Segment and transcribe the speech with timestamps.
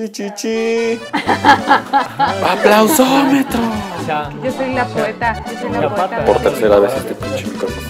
[0.00, 0.96] Chichi.
[2.48, 3.58] Aplausómetro.
[4.44, 5.44] Yo soy la poeta.
[5.44, 6.24] Yo soy la poeta.
[6.24, 7.88] Por tercera vez este pinche micrófono.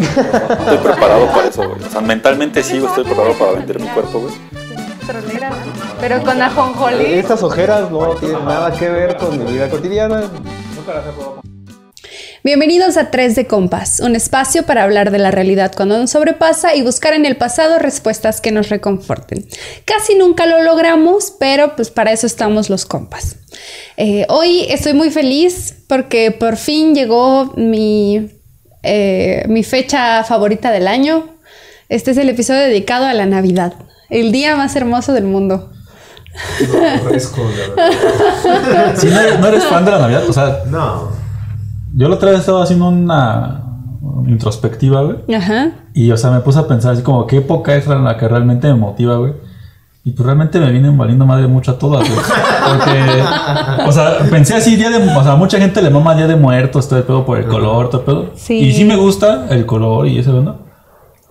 [0.00, 1.80] Estoy preparado para eso, güey.
[1.80, 4.34] O sea, mentalmente sí, güey, estoy preparado para vender mi cuerpo, güey.
[6.00, 7.04] Pero con ajonjolí.
[7.04, 10.24] Estas ojeras no tienen nada que ver con mi vida cotidiana.
[12.52, 16.74] Bienvenidos a 3 de Compas, un espacio para hablar de la realidad cuando nos sobrepasa
[16.74, 19.46] y buscar en el pasado respuestas que nos reconforten.
[19.84, 23.36] Casi nunca lo logramos, pero pues para eso estamos los compas.
[23.98, 28.30] Eh, hoy estoy muy feliz porque por fin llegó mi,
[28.82, 31.28] eh, mi fecha favorita del año.
[31.90, 33.74] Este es el episodio dedicado a la Navidad,
[34.08, 35.70] el día más hermoso del mundo.
[37.04, 37.42] Fresco,
[37.76, 38.94] la verdad.
[38.96, 41.17] Si no, eres- no eres fan de la Navidad, o sea, No.
[41.98, 43.64] Yo la otra vez estaba haciendo una
[44.28, 45.34] introspectiva, güey.
[45.34, 45.72] Ajá.
[45.94, 48.68] Y, o sea, me puse a pensar así como, ¿qué época es la que realmente
[48.68, 49.32] me motiva, güey?
[50.04, 52.20] Y pues realmente me vienen valiendo madre mucho a todas, güey.
[52.68, 56.36] Porque, o sea, pensé así, día de, o sea, mucha gente le mama Día de
[56.36, 58.30] Muertos, todo el pedo por el color, todo el pedo.
[58.36, 58.54] Sí.
[58.58, 60.68] Y sí me gusta el color y ese, ¿no?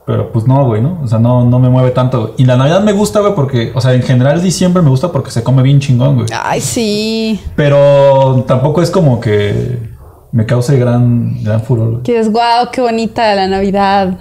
[0.06, 1.00] Pero pues no, güey, ¿no?
[1.02, 2.34] O sea, no, no me mueve tanto, güey.
[2.40, 5.32] Y la Navidad me gusta, güey, porque, o sea, en general diciembre me gusta porque
[5.32, 6.28] se come bien chingón, güey.
[6.44, 7.40] Ay, sí.
[7.56, 9.96] Pero tampoco es como que
[10.38, 12.04] me cause gran, gran furor.
[12.04, 14.20] Que es guau, qué bonita la Navidad.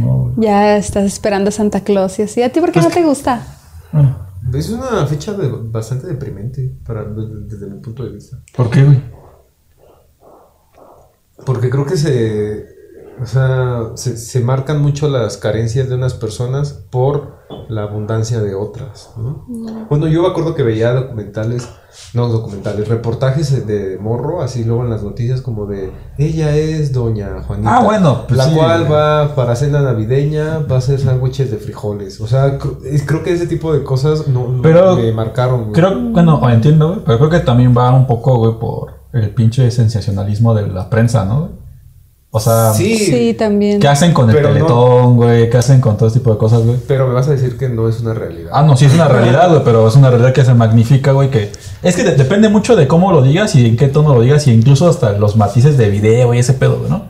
[0.00, 0.34] No, güey.
[0.38, 2.42] Ya estás esperando a Santa Claus y así.
[2.42, 3.40] ¿A ti por qué no te gusta?
[3.92, 4.16] Bueno,
[4.52, 8.36] Es una fecha de- bastante deprimente para, desde, desde mi punto de vista.
[8.56, 9.00] ¿Por qué, güey?
[11.46, 12.66] Porque creo que se,
[13.22, 17.34] o sea, se, se marcan mucho las carencias de unas personas por
[17.68, 19.10] la abundancia de otras.
[19.16, 19.44] ¿no?
[19.88, 21.68] Bueno, yo me acuerdo que veía documentales,
[22.12, 27.42] no documentales, reportajes de morro, así luego en las noticias como de, ella es doña
[27.46, 27.76] Juanita.
[27.78, 28.54] Ah, bueno, pues la sí.
[28.56, 32.20] cual va para cena navideña, va a hacer sándwiches de frijoles.
[32.20, 35.60] O sea, cr- creo que ese tipo de cosas no, no Pero me marcaron.
[35.62, 35.72] güey.
[35.72, 39.70] Creo, bueno, entiendo, güey, pero creo que también va un poco, güey, por el pinche
[39.70, 41.63] sensacionalismo de la prensa, ¿no?
[42.36, 43.78] O sea, sí, Sí, también.
[43.78, 45.48] ¿qué hacen con el Pero no- teletón, güey?
[45.48, 46.78] ¿Qué hacen con todo este tipo de cosas, güey?
[46.88, 48.50] pero me vas a decir que no es una realidad.
[48.52, 51.30] Ah, no, sí es una realidad, güey, pero es una realidad que se magnifica, güey,
[51.30, 51.52] que...
[51.84, 54.48] Es que de- depende mucho de cómo lo digas y en qué tono lo digas
[54.48, 57.04] y incluso hasta los matices de video y ese pedo, güey, ¿no?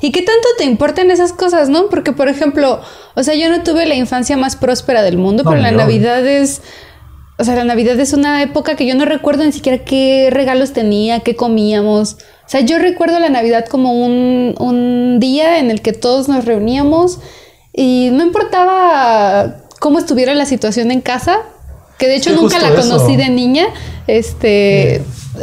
[0.00, 1.88] ¿Y qué tanto te importan esas cosas, no?
[1.88, 2.80] Porque, por ejemplo,
[3.14, 5.76] o sea, yo no tuve la infancia más próspera del mundo, No, pero la yo.
[5.76, 6.62] Navidad es.
[7.40, 10.72] O sea, la Navidad es una época que yo no recuerdo ni siquiera qué regalos
[10.72, 12.14] tenía, qué comíamos.
[12.14, 16.44] O sea, yo recuerdo la Navidad como un, un día en el que todos nos
[16.46, 17.20] reuníamos
[17.72, 21.38] y no importaba cómo estuviera la situación en casa,
[21.98, 22.76] que de hecho Sí, nunca la eso.
[22.88, 23.66] conocí de niña,
[24.08, 25.02] este,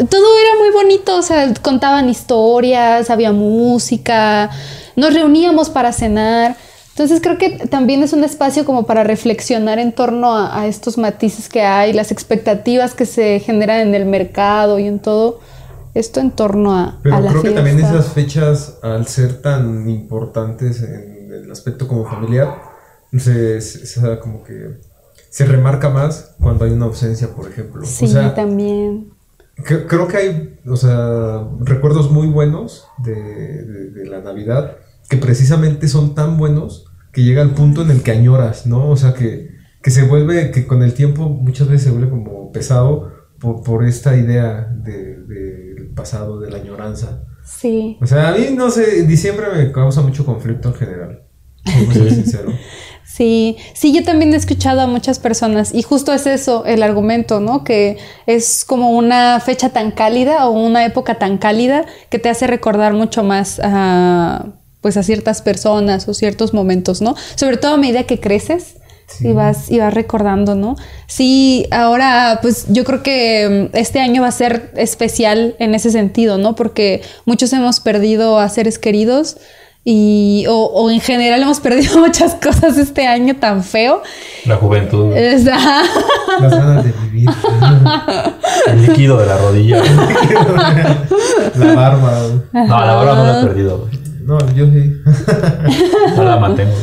[0.09, 4.49] todo era muy bonito, o sea, contaban historias, había música,
[4.97, 6.57] nos reuníamos para cenar.
[6.95, 10.97] Entonces creo que también es un espacio como para reflexionar en torno a, a estos
[10.97, 15.41] matices que hay, las expectativas que se generan en el mercado y en todo
[15.93, 19.89] esto en torno a, Pero a la creo que también esas fechas, al ser tan
[19.89, 22.61] importantes en el aspecto como familiar,
[23.11, 24.77] se, se- se- como que
[25.29, 27.85] se remarca más cuando hay una ausencia, por ejemplo.
[27.85, 29.09] Sí, o sea, también.
[29.57, 35.17] cre- creo que hay, o sea, recuerdos muy buenos de, de- de la Navidad que
[35.17, 36.84] precisamente son tan buenos
[37.15, 38.89] que llega al punto en el que añoras, ¿no?
[38.89, 39.47] O sea, que,
[39.81, 43.09] que se vuelve, que con el tiempo muchas veces se vuelve como pesado
[43.39, 47.23] por, por esta idea de- del pasado, de la añoranza.
[47.45, 47.97] Sí.
[48.01, 51.21] O sea, a mí, no sé, diciembre me causa mucho conflicto en general.
[51.93, 52.51] Ser sincero.
[53.05, 57.39] Sí, sí, yo también he escuchado a muchas personas y justo es eso el argumento,
[57.39, 57.63] ¿no?
[57.63, 62.45] Que es como una fecha tan cálida o una época tan cálida que te hace
[62.45, 64.47] recordar mucho más a,
[64.85, 67.15] pues a ciertas personas o ciertos momentos, ¿no?
[67.33, 68.75] Sobre todo a medida que creces
[69.19, 70.75] y vas y vas recordando, ¿no?
[71.07, 75.89] Sí, ahora pues yo creo que mm, este año va a ser especial en ese
[75.89, 76.53] sentido, ¿no?
[76.53, 79.37] Porque muchos hemos perdido a seres queridos
[79.83, 84.03] y o, o en general hemos perdido muchas cosas este año tan feo.
[84.45, 85.81] La juventud, Es- ajá.
[86.41, 87.29] Las ganas de vivir.
[88.67, 89.81] el líquido de la rodilla.
[91.55, 92.19] la barba.
[92.53, 93.94] No, la verdad no la he perdido, güey.
[94.25, 94.91] No, yo sí.
[96.15, 96.73] No la mantengo.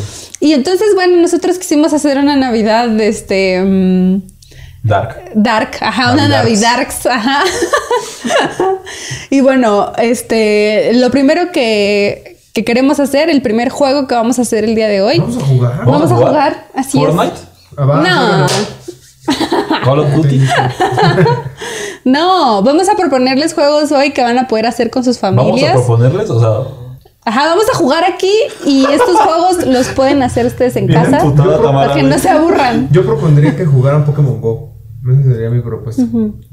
[0.41, 4.23] Y entonces, bueno, nosotros quisimos hacer una Navidad, este, mm,
[4.85, 5.31] Dark.
[5.35, 6.27] dark, ajá, una.
[6.29, 7.43] Navidarks, ajá.
[9.31, 14.43] y bueno, este, lo primero que, que queremos hacer, el primer juego que vamos a
[14.43, 15.85] hacer el día de hoy, Vamos a jugar.
[15.87, 17.05] Vamos a jugar, así es.
[17.07, 17.37] Fortnite,
[17.79, 18.47] Ah,
[19.27, 19.35] no,
[19.85, 20.41] Call of Duty.
[22.05, 25.49] no, vamos a proponerles juegos hoy que van a poder hacer con sus Vamos a
[25.49, 25.73] familias.
[25.75, 26.75] proponerles, o sea,
[27.25, 28.33] Ajá, vamos a jugar aquí
[28.67, 31.25] y estos juegos los pueden hacer ustedes en Bien casa
[31.73, 32.89] para que no se aburran.
[32.91, 34.73] Yo propondría que jugaran Pokémon Go.
[35.03, 36.03] mi propuesta.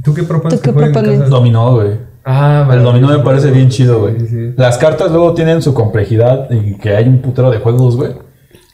[0.04, 1.19] ¿Tú qué propones ¿Tú qué que en propones?
[1.19, 1.30] casa?
[1.30, 2.10] Dominó, güey.
[2.25, 4.19] Ah, El dominó me parece bien chido, güey.
[4.19, 4.54] Sí, sí.
[4.57, 8.13] Las cartas luego tienen su complejidad y que hay un putero de juegos, güey.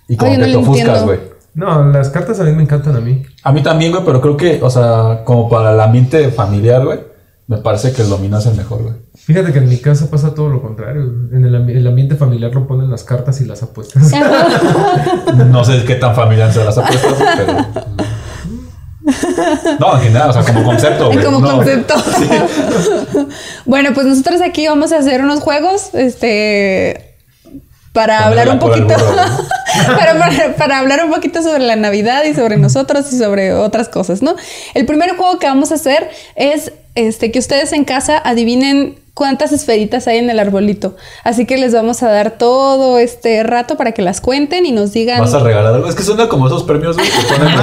[0.09, 1.06] Y como que no te lo ofuscas, entiendo.
[1.06, 1.19] güey.
[1.53, 3.24] No, las cartas a mí me encantan a mí.
[3.44, 7.00] A mí también, güey, pero creo que, o sea, como para el ambiente familiar, güey,
[7.47, 8.95] me parece que el dominó es el mejor, güey.
[9.15, 11.01] Fíjate que en mi casa pasa todo lo contrario.
[11.31, 14.12] En el, ambi- el ambiente familiar lo ponen las cartas y las apuestas.
[15.50, 17.86] No sé qué tan familiar se las apuestas, pero.
[19.80, 21.24] No, en general, o sea, como concepto, güey.
[21.24, 21.57] Como No.
[21.57, 21.94] concepto.
[23.65, 27.15] bueno, pues nosotros aquí vamos a hacer unos juegos, este,
[27.94, 29.95] para Ponerla hablar un poquito, burro, ¿no?
[29.95, 33.89] para, para- para hablar un poquito sobre la Navidad y sobre nosotros y sobre otras
[33.89, 34.36] cosas, ¿no?
[34.74, 39.53] El primer juego que vamos a hacer es, este, que ustedes en casa adivinen cuántas
[39.53, 40.95] esferitas hay en el arbolito.
[41.24, 44.92] Así que les vamos a dar todo este rato para que las cuenten y nos
[44.92, 45.19] digan.
[45.19, 45.88] Vas a regalar algo.
[45.88, 47.56] Es que suena como esos premios, güey, que ponen.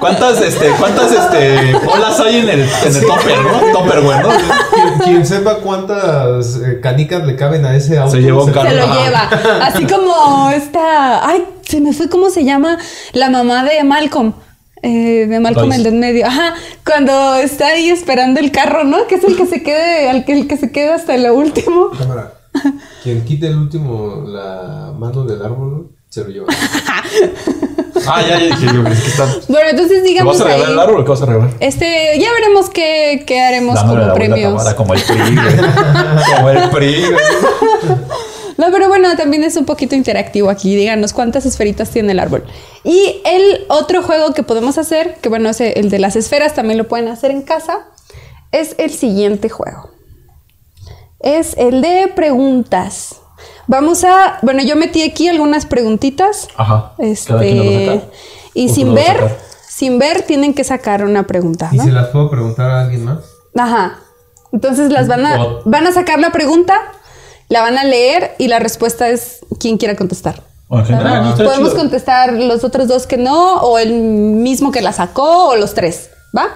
[0.00, 3.72] ¿Cuántas, este, cuántas, este, bolas hay en el, en el topper, no?
[3.72, 4.28] Topper, güey, ¿no?
[4.74, 8.12] quien, quien sepa cuántas eh, canicas le caben a ese auto.
[8.12, 8.70] Se llevó un carro.
[8.70, 9.28] se lo lleva.
[9.62, 11.28] Así como esta.
[11.28, 12.78] Ay, se me fue cómo se llama
[13.12, 14.34] la mamá de Malcolm.
[14.82, 16.26] Eh, de Malcolm el de en medio.
[16.26, 16.54] Ajá.
[16.84, 19.06] Cuando está ahí esperando el carro, ¿no?
[19.06, 21.90] Que es el que se quede, al que, el que se queda hasta lo último.
[21.96, 22.34] Cámara.
[23.02, 26.46] Quien quite el último la mano del árbol se lo lleva.
[28.04, 29.52] Ah, ya, ya yo, es que.
[29.52, 30.72] Bueno, entonces ¿Te digamos vas a regalar ahí.
[30.72, 31.50] el árbol o qué vas a regalar?
[31.60, 34.56] Este, ya veremos qué, qué haremos Dándole como premios.
[34.56, 35.56] Tamara, como el PRI, güey.
[36.36, 37.24] Como el PRI, güey.
[38.56, 40.74] No, pero bueno, también es un poquito interactivo aquí.
[40.74, 42.44] Díganos cuántas esferitas tiene el árbol.
[42.84, 46.78] Y el otro juego que podemos hacer, que bueno, es el de las esferas, también
[46.78, 47.86] lo pueden hacer en casa,
[48.50, 49.90] es el siguiente juego.
[51.20, 53.20] Es el de preguntas.
[53.66, 56.48] Vamos a, bueno, yo metí aquí algunas preguntitas.
[56.56, 56.94] Ajá.
[56.98, 58.02] Este,
[58.54, 59.38] y ¿O tú sin ver,
[59.68, 61.70] sin ver, tienen que sacar una pregunta.
[61.72, 63.20] ¿Y se las puedo preguntar a alguien más?
[63.56, 64.00] Ajá.
[64.52, 66.74] Entonces las van a, van a sacar la pregunta,
[67.52, 70.42] la van a leer y la respuesta es quien quiera contestar.
[70.68, 71.30] O en general, ¿no?
[71.32, 71.82] Está Podemos chido.
[71.82, 76.08] contestar los otros dos que no, o el mismo que la sacó, o los tres.
[76.36, 76.46] ¿Va?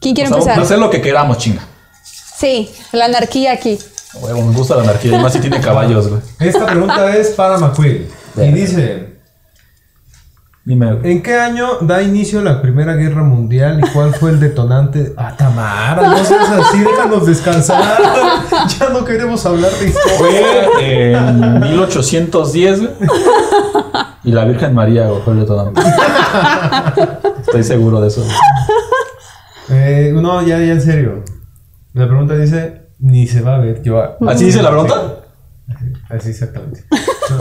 [0.00, 0.62] ¿Quién quiere O sea, empezar?
[0.62, 1.66] Hacer lo que queramos, chinga.
[2.38, 3.78] Sí, la anarquía aquí.
[4.14, 5.16] Huevo, me gusta la anarquía.
[5.18, 6.20] y Más si tiene caballos, güey.
[6.38, 8.08] Esta pregunta es para McQueen.
[8.36, 9.11] Y dice:
[10.64, 10.98] Dime.
[11.02, 15.12] ¿En qué año da inicio la Primera Guerra Mundial y cuál fue el detonante?
[15.22, 17.82] Ah, Tamara, no seas así, déjanos descansar.
[18.78, 20.68] Ya no queremos hablar de historia.
[20.72, 22.92] Fue en 1810, güey.
[24.24, 25.80] Y la Virgen María, fue el detonante.
[27.40, 28.24] Estoy seguro de eso.
[29.68, 31.24] Eh, no, ya, ya en serio.
[31.92, 33.82] La pregunta dice: Ni se va a ver.
[33.82, 35.16] Yo, ¿Así dice la pregunta?
[36.08, 36.84] Así exactamente.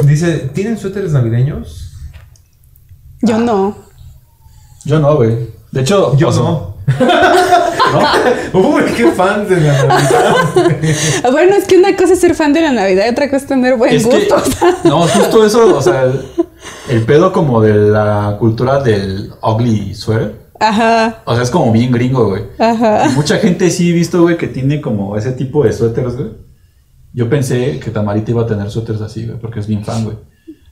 [0.05, 1.90] Dice: ¿Tienen suéteres navideños?
[3.21, 3.75] Yo no.
[4.85, 5.49] Yo no, güey.
[5.71, 6.71] De hecho, Yo no.
[8.53, 8.59] ¿no?
[8.59, 10.35] Uy, qué fan de la Navidad.
[11.23, 13.37] Ah, Bueno, es que una cosa es ser fan de la Navidad y otra cosa
[13.37, 14.35] es tener buen Es gusto.
[14.83, 16.21] no, justo eso, o sea, el,
[16.89, 20.39] el pedo como de la cultura del ugly sweater.
[20.59, 22.43] Ajá, O sea, es como bien gringo, güey.
[22.59, 23.07] ajá.
[23.07, 26.29] Y mucha gente sí he visto, güey, que tiene como ese tipo de suéteres, güey.
[27.13, 30.17] Yo pensé que Tamarita iba a tener suéteres así, güey, porque es bien fan, güey.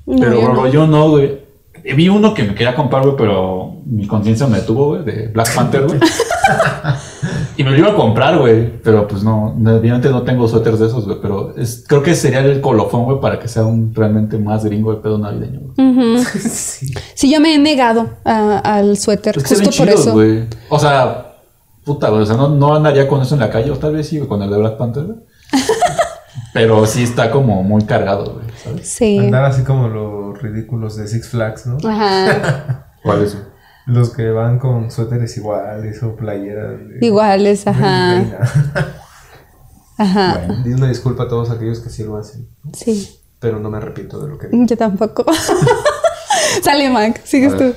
[0.06, 0.68] No, Pero, yo bro, no.
[0.68, 1.40] yo no, güey.
[1.84, 5.54] Vi uno que me quería comprar, güey, pero mi conciencia me detuvo, güey, de Black
[5.56, 6.00] Panther, güey.
[7.58, 8.80] y me lo iba a comprar, güey.
[8.82, 11.18] Pero pues no, obviamente no tengo suéteres de esos, güey.
[11.22, 14.92] Pero es, creo que sería el colofón, güey, para que sea un realmente más gringo
[14.92, 16.24] el pedo navideño, güey.
[16.26, 16.94] Sí.
[17.16, 20.02] Sí, yo me he negado a- al suéter, Es que se justo ven por chidos,
[20.08, 20.14] eso.
[20.14, 20.44] güey.
[20.70, 21.36] O sea,
[21.84, 22.22] puta, güey.
[22.22, 23.72] O sea, no, no andaría con eso en la calle.
[23.72, 25.18] O tal vez sí, güey, con el de Black Panther, güey.
[26.54, 28.90] Pero sí está como muy cargado, güey, ¿sabes?
[28.90, 29.20] Sí.
[29.20, 31.78] Andar así como los ridículos de Six Flags, ¿no?
[31.88, 32.92] Ajá.
[33.04, 33.38] ¿Cuál es?
[33.86, 36.80] Los que van con suéteres iguales o playeras.
[36.80, 38.16] de- Iguales, ajá.
[38.20, 38.40] Reina.
[39.98, 40.38] Ajá.
[40.48, 40.64] Bueno.
[40.64, 43.20] Di una disculpa a todos aquellos que sí lo hacen, Sí.
[43.40, 44.66] pero no me arrepiento de lo que dije.
[44.66, 45.26] Yo tampoco.
[46.64, 47.22] Sale, Mac.
[47.26, 47.74] Sigues tú.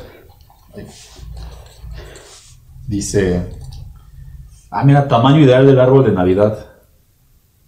[2.87, 3.43] Dice.
[4.71, 6.67] Ah, mira, tamaño ideal del árbol de Navidad.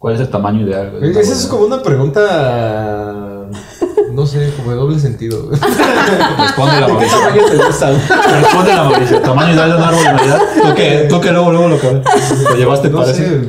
[0.04, 0.90] ¿Cuál es el tamaño ideal?
[0.98, 3.46] güey, Esa es de como una pregunta,
[4.12, 5.48] no sé, como de doble sentido.
[6.38, 7.18] Responde la ¿De qué Mauricio.
[7.20, 7.94] tamaño te gustan?
[8.42, 9.20] Responde la Mauricio.
[9.22, 10.40] ¿Tamaño ideal de un árbol de Navidad?
[10.62, 12.02] ¿Tú que, tú que luego, luego lo, que-
[12.50, 13.48] lo llevaste No para sé,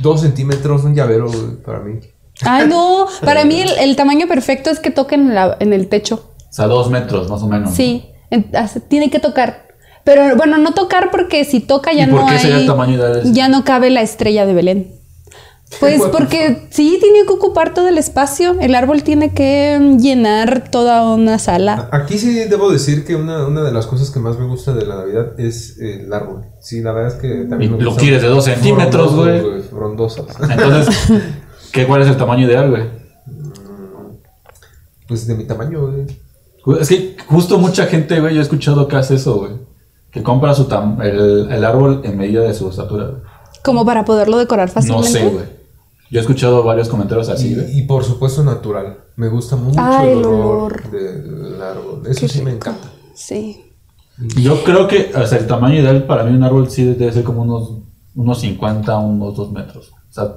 [0.00, 1.98] dos centímetros, un llavero güey, para mí.
[2.42, 3.06] Ay, no.
[3.24, 6.30] Para mí el, el tamaño perfecto es que toquen en, la- en el techo.
[6.48, 7.74] O sea, dos metros más o menos.
[7.74, 8.08] Sí.
[8.30, 8.52] En-
[8.86, 9.66] tiene que tocar.
[10.04, 12.38] Pero bueno, no tocar porque si toca ya ¿Y por no qué hay.
[12.38, 13.32] sería el tamaño ideal ese?
[13.32, 15.01] Ya no cabe la estrella de Belén.
[15.80, 18.56] Pues porque sí, tiene que ocupar todo el espacio.
[18.60, 21.88] El árbol tiene que mm, llenar toda una sala.
[21.92, 24.84] Aquí sí debo decir que una, una de las cosas que más me gusta de
[24.86, 26.42] la Navidad es el árbol.
[26.60, 29.62] Sí, la verdad es que también Y lo quieres de dos centímetros, güey.
[29.62, 30.26] Frondosas.
[30.50, 30.94] Entonces,
[31.72, 32.82] ¿qué, ¿cuál es el tamaño ideal, güey?
[35.08, 36.80] Pues de mi tamaño, güey.
[36.80, 39.52] Es que justo mucha gente, güey, yo he escuchado que hace eso, güey.
[40.10, 43.22] Que compra su tam- el, el árbol en medida de su estatura, güey.
[43.64, 45.08] Como para poderlo decorar No fácilmente.
[45.10, 45.61] sé, güey.
[46.12, 47.56] Yo he escuchado varios comentarios así.
[47.72, 48.98] Y, y por supuesto natural.
[49.16, 52.02] Me gusta mucho Ah, el el olor del árbol.
[52.06, 52.92] Eso Qué sí me encanta.
[53.14, 53.64] Sí.
[54.36, 57.24] Yo creo que, o sea, el tamaño ideal para mí un árbol sí debe ser
[57.24, 57.78] como unos,
[58.14, 59.90] unos 50, unos 2 metros.
[59.90, 60.34] O sea,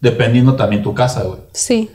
[0.00, 1.40] dependiendo también tu casa, güey.
[1.52, 1.90] Sí.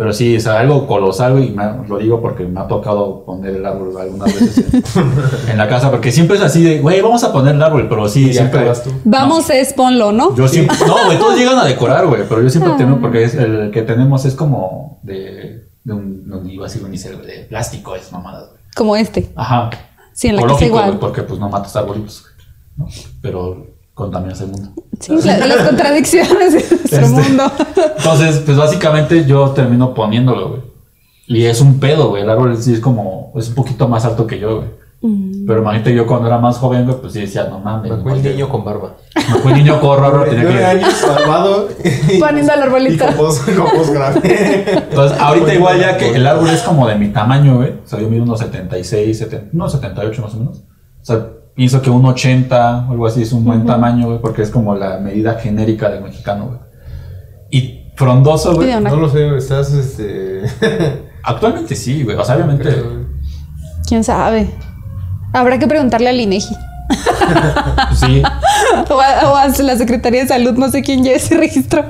[0.00, 3.22] Pero sí, o sea, algo colosal, güey, y me- lo digo porque me ha tocado
[3.22, 4.82] poner el árbol algunas veces en,
[5.50, 8.08] en la casa, porque siempre es así de, güey, vamos a poner el árbol, pero
[8.08, 8.64] sí, siempre...
[8.82, 8.90] tú.
[9.04, 10.34] Vamos, es ponlo, ¿no?
[10.34, 13.34] Yo siempre, no, güey, todos llegan a decorar, güey, pero yo siempre tengo, porque es,
[13.34, 17.44] el que tenemos es como de, de un, no iba a decir unicel, güey, de
[17.44, 18.62] plástico, es mamadas, güey.
[18.74, 19.28] Como este.
[19.36, 19.68] Ajá.
[20.14, 20.86] Sí, en la casa Ecológico, igual.
[20.92, 22.24] güey, porque pues no matas arbolitos,
[22.78, 22.88] ¿no?
[23.20, 23.66] Pero
[24.00, 24.70] contaminas el mundo.
[24.98, 27.44] Sí, la- las contradicciones de nuestro Este, mundo.
[27.96, 30.60] Entonces, pues básicamente yo termino poniéndolo, güey.
[31.28, 32.22] Y es un pedo, güey.
[32.24, 34.68] El árbol sí es como, es un poquito más alto que yo, güey.
[35.02, 35.46] Mm.
[35.46, 37.90] Pero imagínate yo cuando era más joven, güey, pues sí decía, no mames.
[37.90, 38.96] Me fue el niño con barba.
[39.16, 40.64] Me fue el niño corro, ahora tenía que...
[40.64, 41.68] años barbado.
[42.20, 43.04] Poniendo el arbolito.
[43.04, 44.64] Y con voz, con voz grave.
[44.90, 47.70] Entonces, ahorita igual ya que el árbol es como de mi tamaño, güey.
[47.82, 50.58] O sea, yo mido unos 76, 70, unos 78 más o menos.
[50.58, 54.42] O sea, pienso que un 80 o algo así es un buen tamaño, güey, porque
[54.42, 56.58] es como la medida genérica del mexicano, güey.
[57.50, 58.80] Y frondoso, güey.
[58.80, 60.42] No lo sé, estás este.
[61.22, 62.16] Actualmente sí, güey.
[62.16, 62.82] O sea, obviamente...
[63.86, 64.48] ¿Quién sabe?
[65.32, 66.56] Habrá que preguntarle al INEGI.
[67.94, 68.22] sí.
[68.88, 71.84] O a, o a la Secretaría de Salud, no sé quién lleve ese registro.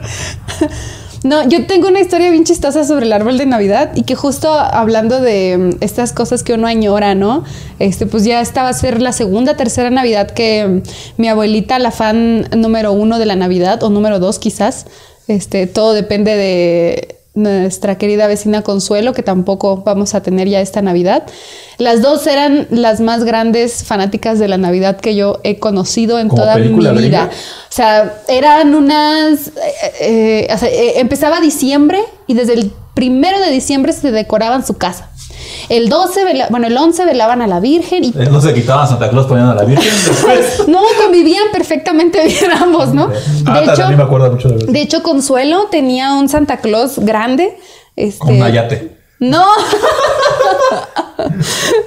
[1.23, 4.51] No, yo tengo una historia bien chistosa sobre el árbol de Navidad y que justo
[4.51, 7.45] hablando de mm, estas cosas que uno añora, ¿no?
[7.79, 10.83] Este, pues ya esta va a ser la segunda, tercera Navidad que mm,
[11.21, 14.87] mi abuelita, la fan número uno de la Navidad, o número dos quizás,
[15.29, 20.83] este, todo depende de nuestra querida vecina Consuelo, que tampoco vamos a tener ya esta
[20.83, 21.25] Navidad.
[21.79, 26.29] Las dos eran las más grandes fanáticas de la Navidad que yo he conocido en
[26.29, 26.93] ¿Como toda mi vida.
[26.93, 27.25] gringa?
[27.27, 29.49] O sea, eran unas...
[29.49, 29.53] eh,
[30.01, 34.77] eh, o sea, eh, empezaba diciembre y desde el primero de diciembre se decoraban su
[34.77, 35.11] casa.
[35.71, 38.87] El 12, vela- bueno, el 11 velaban a la Virgen y Eh, No se quitaban
[38.89, 40.69] Santa Claus poniendo a la Virgen después.
[40.69, 43.09] no convivían perfectamente bien ambos, ¿no?
[43.47, 46.99] Ah, De también me hecho, acuerdo mucho de de hecho, Consuelo tenía un Santa Claus
[46.99, 47.57] grande.
[47.97, 48.97] Este, Con un ayate.
[49.21, 49.47] No.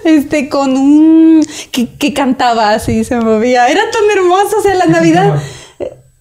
[0.06, 1.46] este, con un.
[1.72, 3.68] Que, que cantaba así, se movía.
[3.68, 5.36] Era tan hermoso, o sea, la Navidad.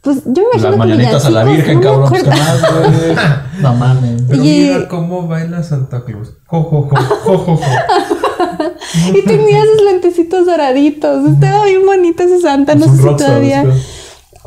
[0.03, 2.09] Pues yo me imagino Las que mañanitas a la Virgen, no cabrón.
[2.11, 2.45] Pues, ¿qué acuerdo.
[2.45, 3.17] más, güey?
[3.63, 4.23] No mames.
[4.29, 6.33] Pero Y- mira cómo baila Santa Claus.
[6.47, 7.61] Jo, jo, jo, jo, jo, jo.
[9.15, 11.25] Y tenía sus lentecitos doraditos.
[11.31, 13.65] Estaba bien bonito ese Santa, no sé si todavía.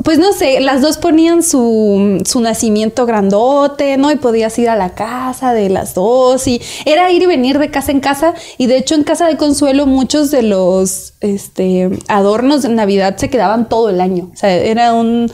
[0.03, 4.11] Pues no sé, las dos ponían su, su nacimiento grandote, ¿no?
[4.11, 7.71] Y podías ir a la casa de las dos y era ir y venir de
[7.71, 8.33] casa en casa.
[8.57, 13.29] Y de hecho en casa de Consuelo muchos de los este, adornos de Navidad se
[13.29, 14.29] quedaban todo el año.
[14.33, 15.31] O sea, era un...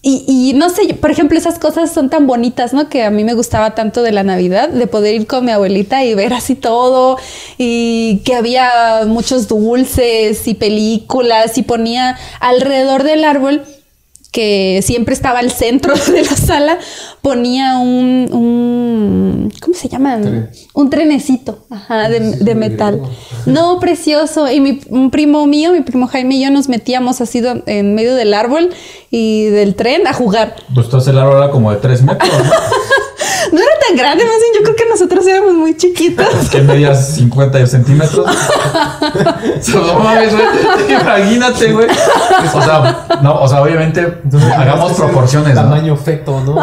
[0.00, 2.88] Y, y no sé, por ejemplo, esas cosas son tan bonitas, ¿no?
[2.88, 6.04] Que a mí me gustaba tanto de la Navidad, de poder ir con mi abuelita
[6.04, 7.18] y ver así todo,
[7.58, 13.62] y que había muchos dulces y películas, y ponía alrededor del árbol
[14.32, 16.78] que siempre estaba al centro de la sala,
[17.20, 20.20] ponía un, un ¿cómo se llama?
[20.20, 20.50] Tren.
[20.72, 23.02] Un trenecito, ajá, de, metal.
[23.46, 24.50] No, precioso.
[24.50, 28.14] Y mi, un primo mío, mi primo Jaime y yo nos metíamos así en medio
[28.14, 28.70] del árbol
[29.10, 30.56] y del tren a jugar.
[30.74, 32.50] Pues entonces el árbol era como de 3 metros, ¿no?
[33.52, 36.26] No era tan grande, más bien yo creo que nosotros éramos muy chiquitos.
[36.50, 38.26] que medias 50 centímetros.
[39.74, 40.46] no mames, güey.
[41.00, 41.88] Imagínate, güey.
[42.54, 44.22] O sea, no, o sea, obviamente
[44.56, 45.62] hagamos Este proporciones, ¿no?
[45.62, 46.56] Tamaño feto, ¿no?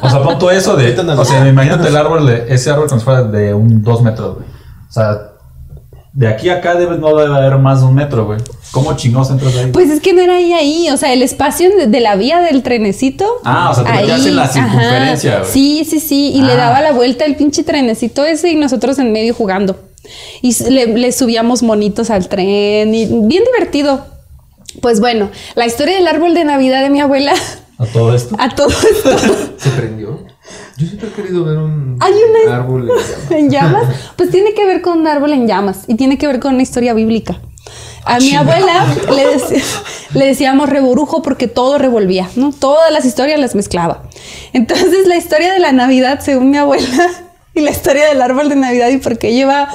[0.00, 0.98] O sea, pon todo eso de.
[0.98, 2.46] O sea, imagínate el árbol de.
[2.48, 4.46] Ese árbol como si fuera de un 2 metros, güey.
[4.88, 5.35] O sea,
[6.16, 8.38] de aquí a acá debe, no debe haber más de un metro, güey.
[8.70, 9.70] ¿Cómo chingados entras ahí?
[9.70, 12.40] Pues es que no era ahí ahí, o sea, el espacio de, de la vía
[12.40, 13.26] del trenecito.
[13.44, 15.50] Ah, o sea, te ahí, metías en la circunferencia, güey.
[15.52, 16.56] Sí, sí, sí, y le Ah.
[16.56, 19.78] daba la vuelta el pinche trenecito ese y nosotros en medio jugando.
[20.40, 24.06] Y le, le subíamos monitos al tren y bien divertido.
[24.80, 27.32] Pues bueno, la historia del árbol de Navidad de mi abuela
[27.78, 28.36] A todo esto.
[28.38, 29.18] a todo esto
[29.58, 30.24] ¿Se prendió?
[30.78, 32.12] Yo siempre he querido ver un Hay
[32.44, 33.30] una- árbol en llamas.
[33.30, 33.84] en llamas,
[34.16, 36.62] pues tiene que ver con un árbol en llamas y tiene que ver con una
[36.62, 37.40] historia bíblica.
[38.04, 39.64] A mi abuela le, dec-
[40.14, 42.52] le decíamos reborujo porque todo revolvía, ¿no?
[42.52, 44.04] Todas las historias las mezclaba.
[44.52, 46.86] Entonces la historia de la Navidad, según mi abuela,
[47.54, 49.68] y la historia del árbol de Navidad y por qué lleva,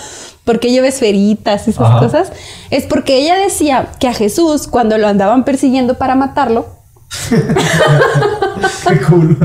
[0.46, 2.00] por qué lleva esferitas y esas Ajá.
[2.00, 2.32] cosas,
[2.70, 6.68] es porque ella decía que a Jesús, cuando lo andaban persiguiendo para matarlo,
[8.88, 9.38] Qué cool.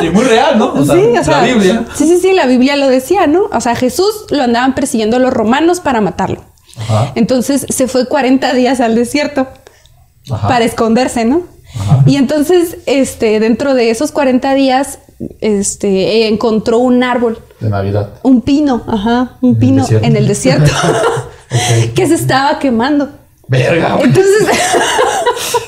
[0.00, 0.72] Y muy real, ¿no?
[0.72, 1.84] O sea, sí, o sea, la Biblia.
[1.94, 3.44] Sí, sí, sí, la Biblia lo decía, ¿no?
[3.52, 6.44] O sea, Jesús lo andaban persiguiendo los romanos para matarlo.
[6.76, 7.12] Ajá.
[7.14, 9.46] Entonces se fue 40 días al desierto
[10.30, 10.48] Ajá.
[10.48, 11.42] para esconderse, ¿no?
[11.78, 12.02] Ajá.
[12.06, 14.98] Y entonces, este, dentro de esos 40 días,
[15.40, 18.14] este, encontró un árbol, De Navidad.
[18.22, 20.70] un pino, ajá, un pino en el desierto,
[21.94, 23.10] que se estaba quemando.
[23.48, 23.98] Verga.
[24.02, 24.46] Entonces,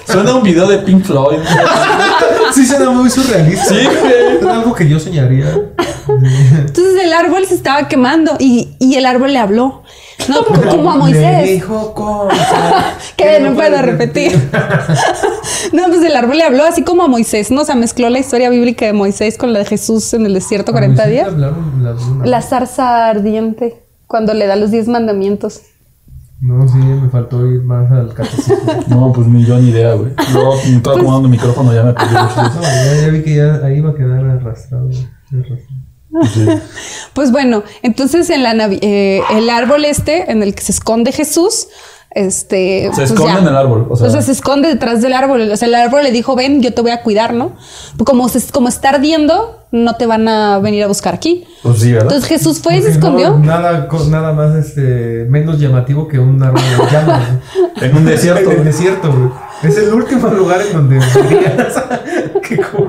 [0.06, 1.38] Suena un video de Pink Floyd.
[2.52, 3.64] Sí, suena muy surrealista.
[3.64, 4.36] Sí, güey.
[4.38, 5.46] Es algo que yo soñaría.
[6.06, 9.82] entonces el árbol se estaba quemando y, y el árbol le habló,
[10.28, 10.44] ¿no?
[10.44, 11.48] Como a Le Moisés.
[11.48, 12.84] dijo cosas
[13.16, 14.32] que no puedo repetir.
[15.72, 17.62] no, pues el árbol le habló así como a Moisés, ¿no?
[17.62, 20.72] O sea, mezcló la historia bíblica de Moisés con la de Jesús en el desierto
[20.72, 21.28] 40 días.
[21.28, 22.22] Hablaron.
[22.24, 25.62] La zarza ardiente, cuando le da los 10 mandamientos.
[26.44, 28.56] No, sí, me faltó ir más al catecismo.
[28.88, 30.12] No, pues ni yo ni idea, güey.
[30.34, 32.56] Luego me estaba acomodando el micrófono, ya me perdí mucho de eso.
[32.56, 34.90] No, ya, ya vi que ya ahí iba a quedar arrastrado.
[35.32, 35.84] arrastrado.
[36.32, 36.46] Sí.
[37.14, 41.68] Pues bueno, entonces en la eh, el árbol este en el que se esconde Jesús,
[42.14, 42.84] este...
[42.92, 43.38] Se pues esconde ya.
[43.40, 43.86] en el árbol.
[43.90, 45.50] O sea, se esconde detrás del árbol.
[45.50, 47.52] O sea, el árbol le dijo, ven, yo te voy a cuidar, ¿no?
[48.04, 51.44] Como, se- como está ardiendo, no te van a venir a buscar aquí.
[51.62, 52.04] pues sí, ¿verdad?
[52.12, 53.38] Entonces Jesús fue y se Porque no, escondió.
[53.38, 57.22] nada, nada más este, menos llamativo que un árbol de llamas.
[57.80, 58.50] en un desierto.
[58.52, 59.30] En el desierto, güey.
[59.62, 60.98] Es el último lugar en donde.
[62.46, 62.88] Qué cool.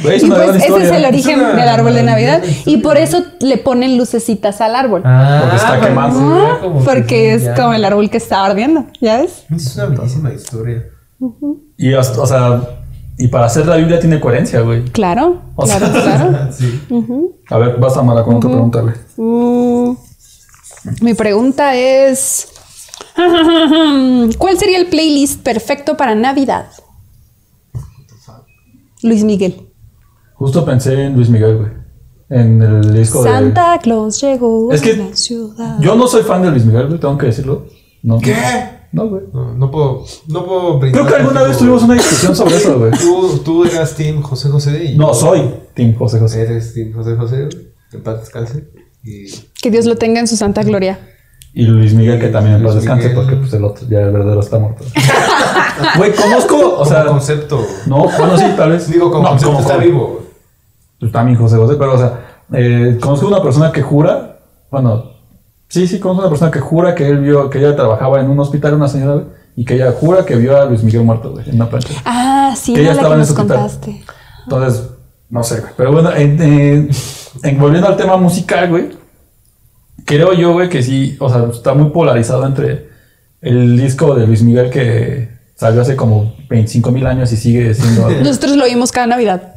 [0.00, 0.86] Y pues ese historia.
[0.86, 2.42] es el origen Es una del árbol de Navidad.
[2.66, 5.02] Y por eso le ponen lucecitas al árbol.
[5.04, 6.18] Ah, Porque está para quemando.
[6.18, 7.54] que se vea Ah, como que porque es ya.
[7.54, 9.44] como el árbol que está ardiendo, ¿ya ves?
[9.54, 10.84] Es una bellísima historia.
[11.76, 12.60] Y, hasta- o sea,
[13.18, 14.84] y para hacer la Biblia tiene coherencia, güey.
[14.86, 16.38] Claro, O claro, sea, claro.
[16.52, 16.80] Sí.
[17.50, 18.94] A ver, vas a Mara con otra pregunta, güey.
[19.16, 19.96] Mm,
[21.02, 22.48] mi pregunta es...
[24.38, 26.68] ¿Cuál sería el playlist perfecto para Navidad?
[29.02, 29.68] Luis Miguel.
[30.34, 31.70] Justo pensé en Luis Miguel, güey.
[32.30, 33.30] En el disco de.
[33.30, 35.80] Santa Claus llegó Es que a la ciudad.
[35.80, 37.66] Yo no soy fan de Luis Miguel, güey, tengo que decirlo.
[38.02, 38.34] No, ¿Qué?
[38.92, 39.24] No, güey.
[39.32, 42.78] No, no puedo, no puedo brindar Creo que alguna vez tuvimos una discusión sobre eso,
[42.78, 42.92] güey.
[43.00, 46.42] Tú, tú eras Team José José y No, yo- soy Team José José.
[46.42, 47.48] Eres Team José José.
[47.92, 48.68] En paz descanse.
[49.02, 49.26] Y
[49.62, 50.98] Que Dios lo tenga en su santa gloria.
[51.54, 53.14] Y Luis Miguel, que también en paz descanse, Miguel.
[53.24, 54.84] porque pues el otro, ya el verdadero está muerto.
[55.96, 57.04] Güey, conozco, o como sea.
[57.06, 57.64] concepto.
[57.86, 58.88] No, bueno, sí, tal vez.
[58.90, 59.88] Digo, como no, concepto como está joven.
[59.88, 60.22] vivo.
[61.00, 62.20] Pues también José José, pero o sea,
[62.52, 64.38] eh, conozco una persona que jura,
[64.70, 65.12] bueno,
[65.68, 68.38] sí, sí, conozco una persona que jura que él vio, que ella trabajaba en un
[68.40, 71.48] hospital, una señora, güey, y que ella jura que vio a Luis Miguel muerto, güey,
[71.48, 71.94] en una plancha.
[72.04, 73.58] Ah, sí, Que ella la estaba que en nos ese hospital.
[73.58, 74.04] contaste.
[74.44, 74.88] Entonces,
[75.30, 75.72] no sé, güey.
[75.76, 76.90] Pero bueno, en, en-
[77.44, 78.90] en- volviendo al tema musical, güey,
[80.04, 82.88] creo yo, güey, que sí, o sea, está muy polarizado entre
[83.40, 88.06] el disco de Luis Miguel que salió hace como 25 mil años y sigue siendo
[88.06, 88.20] algo.
[88.22, 89.54] Nosotros lo vimos cada Navidad.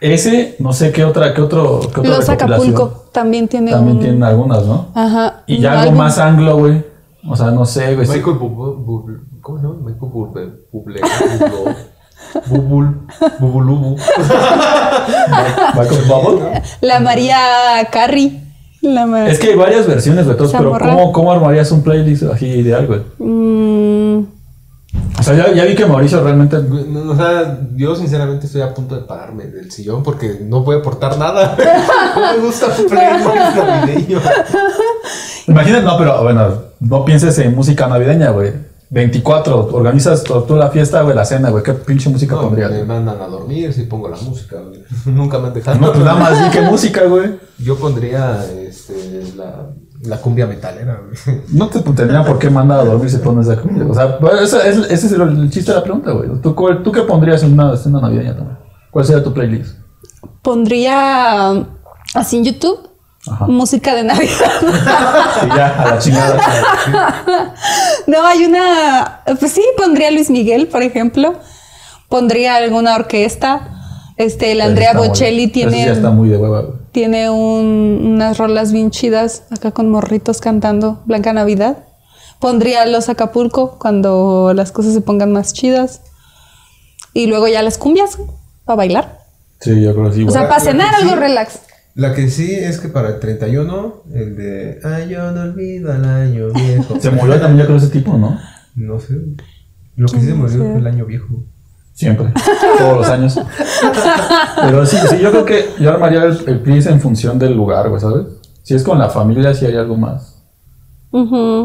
[0.00, 2.28] Ese, no sé qué otra, qué otro, qué otra Los.
[2.28, 4.02] Acapulco también tiene También un...
[4.02, 4.88] tienen algunas, ¿no?
[4.94, 5.42] Ajá.
[5.46, 5.98] Y ya algo álbum.
[5.98, 6.84] más anglo, güey.
[7.28, 8.08] O sea, no sé, güey.
[8.08, 8.82] Michael Bubble.
[8.84, 9.76] Bubble- ¿Cómo se llama?
[9.78, 10.48] Michael Bubble.
[10.72, 11.00] Bublé.
[12.46, 13.06] Bubul.
[13.38, 13.96] Bubulubu.
[15.76, 16.62] Michael Bubble.
[16.80, 17.38] La María
[17.90, 18.40] Carey.
[18.82, 20.32] La Es que hay varias versiones, güey.
[20.32, 20.78] entonces, Pero.
[20.78, 23.00] ¿cómo, ¿cómo armarías un playlist así ideal, güey?
[23.18, 24.24] Mm,
[25.18, 26.56] O sea, ya, ya vi que Mauricio realmente...
[26.62, 30.76] No, O sea, yo sinceramente estoy a punto de pararme del sillón porque no voy
[30.76, 31.56] a aportar nada.
[32.14, 34.20] No me gusta un playlist navideño.
[35.46, 36.48] Imagínate, no, pero bueno,
[36.80, 38.52] no pienses en música navideña, güey.
[38.90, 41.62] 24, organizas to- toda la fiesta, güey, la cena, güey.
[41.62, 42.70] ¿Qué pinche música No, pondrías?
[42.70, 42.88] me güey?
[42.88, 44.56] mandan a dormir si pongo la música.
[44.60, 44.82] güey.
[45.06, 45.78] Nunca me han dejado.
[45.78, 47.38] No, pues nada más di qué música, güey.
[47.58, 49.70] Yo pondría este, la,
[50.02, 51.00] la cumbia metalera.
[51.04, 51.40] güey.
[51.52, 53.86] No te tendría por qué mandar a dormir si pones esa comida.
[53.88, 56.28] O sea, pues, ese es, ese es el, el chiste de la pregunta, güey.
[56.42, 58.58] ¿Tú, cuál- ¿Tú qué pondrías en una cena navideña también?
[58.90, 59.78] ¿Cuál sería tu playlist?
[60.42, 61.50] pondría
[62.14, 62.89] así en YouTube
[63.30, 63.46] Ajá.
[63.46, 64.50] música de Navidad.
[65.56, 67.54] Ya, a la chingada.
[68.06, 69.20] no, hay una.
[69.38, 71.34] Pues sí, pondría Luis Miguel, por ejemplo.
[72.08, 73.76] Pondría alguna orquesta.
[74.16, 75.86] Este, el Andrea Bocelli tiene.
[75.86, 76.64] ya está muy de hueva.
[76.92, 81.78] Tiene un- unas rolas bien chidas acá con morritos cantando Blanca Navidad.
[82.38, 86.02] Pondría los Acapulco cuando las cosas se pongan más chidas.
[87.14, 88.18] Y luego ya las cumbias
[88.64, 89.20] para bailar.
[89.60, 91.60] Sí, yo creo que sí, O sea, para cenar algo relax.
[92.00, 96.04] La que sí es que para el 31, el de Ay, yo no olvido al
[96.04, 96.98] año viejo.
[96.98, 98.38] Se murió también, yo creo, ese tipo, ¿no?
[98.74, 99.18] No sé.
[99.96, 101.26] Lo que sí se murió fue el año viejo.
[101.92, 102.32] Siempre,
[102.78, 103.38] todos los años.
[104.62, 107.90] Pero sí, sí, yo creo que yo armaría el, el playlist en función del lugar,
[107.90, 108.26] güey, ¿sabes?
[108.62, 110.42] Si es con la familia, si hay algo más.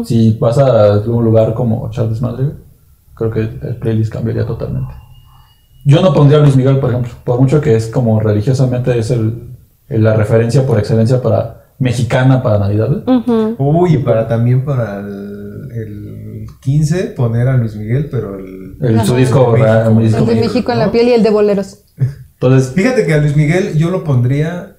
[0.04, 2.48] Si vas a un lugar como Charles Madrid,
[3.14, 4.92] creo que el playlist cambiaría totalmente.
[5.86, 9.10] Yo no pondría a Luis Miguel, por ejemplo, por mucho que es como religiosamente es
[9.12, 9.55] el-
[9.88, 13.04] la referencia por excelencia para mexicana para Navidad.
[13.58, 18.76] Uy, y para también para el, el 15 poner a Luis Miguel, pero el...
[18.80, 19.90] El, su disco, ¿verdad?
[19.90, 20.02] México.
[20.02, 20.54] Disco El de México.
[20.54, 21.84] México en la piel y el de boleros.
[22.34, 24.76] Entonces, Fíjate que a Luis Miguel yo lo pondría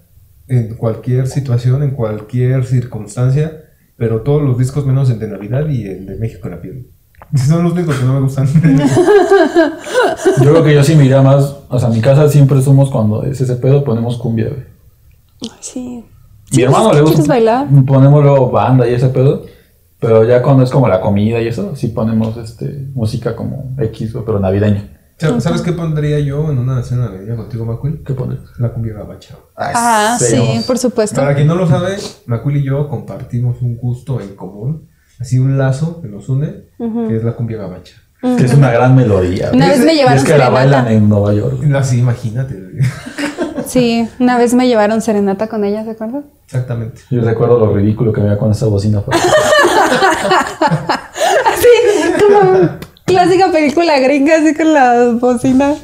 [0.48, 3.63] en cualquier situación, en cualquier circunstancia,
[3.98, 6.88] pero todos los discos menos el de Navidad y el de México en la piel.
[7.36, 8.48] Son los únicos que no me gustan.
[10.43, 11.58] yo creo que yo sí me iría más.
[11.70, 14.77] O sea, en mi casa siempre somos cuando es ese pedo, ponemos cumbia, güey.
[15.60, 16.06] Sí.
[16.54, 17.15] Mi hermano le gusta.
[17.15, 17.67] ¿Quieres bailar?
[17.86, 19.45] Ponemos luego banda y ese pedo.
[20.00, 24.13] Pero ya cuando es como la comida y eso, sí ponemos este música como X,
[24.26, 24.93] pero navideña.
[25.39, 28.04] ¿Sabes qué pondría yo en una cena navideña contigo, Macuil?
[28.06, 28.38] ¿Qué pones?
[28.60, 29.36] La cumbia gabacha.
[29.56, 31.19] Ah, sí, por supuesto.
[31.19, 31.97] Para quien no lo sabe,
[32.28, 34.88] Macuil y yo compartimos un gusto en común,
[35.19, 37.95] así un lazo que nos une, que es la cumbia gabacha.
[38.21, 39.50] Que es una gran melodía.
[39.54, 41.63] Una vez me Y llevaron es que la bailan en Nueva York.
[41.76, 42.56] Así, imagínate.
[43.68, 46.26] Sí, una vez me llevaron serenata con ella, ¿se acuerdan?
[46.46, 47.02] Exactamente.
[47.10, 49.04] Yo recuerdo lo ridículo que veía con esa bocina.
[51.46, 51.68] Así,
[52.24, 52.70] como
[53.06, 55.76] clásica película gringa, así con la bocina.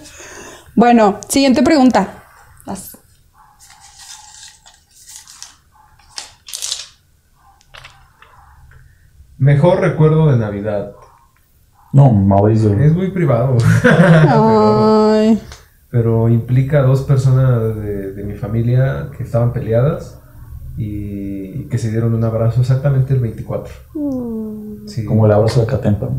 [0.76, 2.08] Bueno, siguiente pregunta.
[2.65, 2.98] Vas.
[9.38, 10.93] Mejor recuerdo de Navidad.
[11.91, 12.74] No, Mauricio.
[12.80, 15.39] Es muy privado, Ay.
[15.93, 20.17] Pero implica a dos personas de, de mi familia que estaban peleadas
[20.75, 23.71] y, y que se dieron un abrazo exactamente el 24.
[24.88, 25.06] Sí.
[25.06, 26.10] Como el abrazo de Catempa.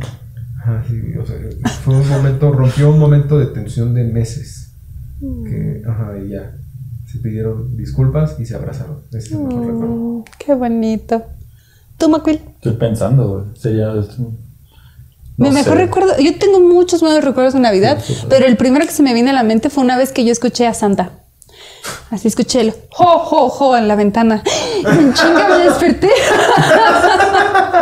[0.60, 1.36] Ajá, sí, o sea,
[1.82, 4.76] fue un momento, rompió un momento de tensión de meses.
[5.18, 6.54] Que, ajá, y ya.
[7.10, 8.98] Se pidieron disculpas y se abrazaron.
[9.08, 9.86] Ese es el mejor recuerdo.
[9.96, 11.22] Mm, Qué bonito.
[11.98, 12.40] ¿Tú, Macuil?
[12.54, 13.56] Estoy pensando, güey.
[13.56, 13.92] Sería.
[15.36, 18.56] Este, Mi no mejor recuerdo, yo tengo muchos buenos recuerdos de Navidad, Sí, pero el
[18.56, 20.74] primero que se me viene a la mente fue una vez que yo escuché a
[20.74, 21.10] Santa.
[22.10, 24.42] Así escuché el jo, jo, jo en la ventana.
[24.82, 26.10] Y en chinga me desperté.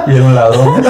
[0.06, 0.82] Y era un ladrón.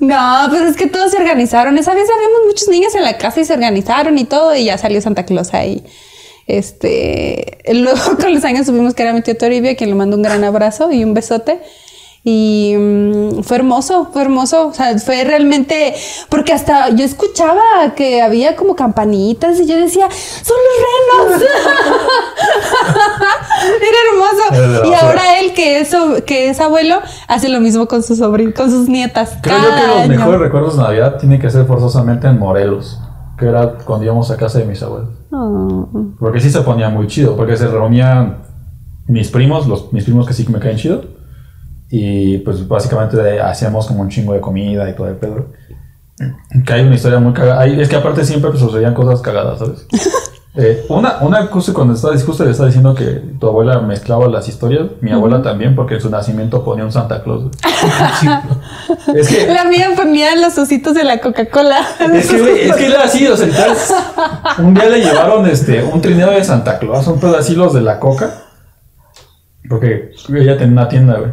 [0.00, 1.78] No, pues es que todos se organizaron.
[1.78, 4.76] Esa vez habíamos muchos niños en la casa y se organizaron y todo, y ya
[4.76, 5.84] salió Santa Claus ahí.
[6.46, 10.22] Este, luego con los años supimos que era mi tío Toribio, quien le mando un
[10.22, 11.60] gran abrazo y un besote.
[12.26, 14.68] Y mm, fue hermoso, fue hermoso.
[14.68, 15.94] O sea, fue realmente.
[16.30, 21.50] Porque hasta yo escuchaba que había como campanitas y yo decía, ¡son los renos!
[23.82, 24.88] Era hermoso.
[24.88, 28.70] Y ahora él, que es, que es abuelo, hace lo mismo con sus sobrinos, con
[28.70, 29.36] sus nietas.
[29.42, 30.08] Creo yo que cada los año.
[30.08, 33.00] mejores recuerdos de Navidad tienen que ser forzosamente en Morelos.
[33.38, 35.10] Que era cuando íbamos a casa de mis abuelos.
[35.30, 35.88] Oh.
[36.18, 37.36] Porque sí se ponía muy chido.
[37.36, 38.38] Porque se reunían
[39.08, 41.02] mis primos, los, mis primos que sí me caen chido.
[41.96, 45.46] Y pues básicamente hacíamos como un chingo de comida y todo el pedo.
[46.66, 47.64] Que hay una historia muy cagada.
[47.66, 49.86] Es que aparte siempre pues, sucedían cosas cagadas, ¿sabes?
[50.56, 54.46] Eh, una, una cosa cuando estaba justo le estaba diciendo que tu abuela mezclaba las
[54.46, 57.42] historias, mi abuela también, porque en su nacimiento ponía un Santa Claus.
[57.42, 57.54] güey.
[59.16, 61.80] es que La mía ponía los ositos de la Coca-Cola.
[62.14, 63.76] es que, es que era así, o sea, literal,
[64.58, 67.18] un día le llevaron este, un trineo de Santa Claus, un
[67.56, 68.44] los de la coca,
[69.68, 71.32] porque ella tenía una tienda, güey,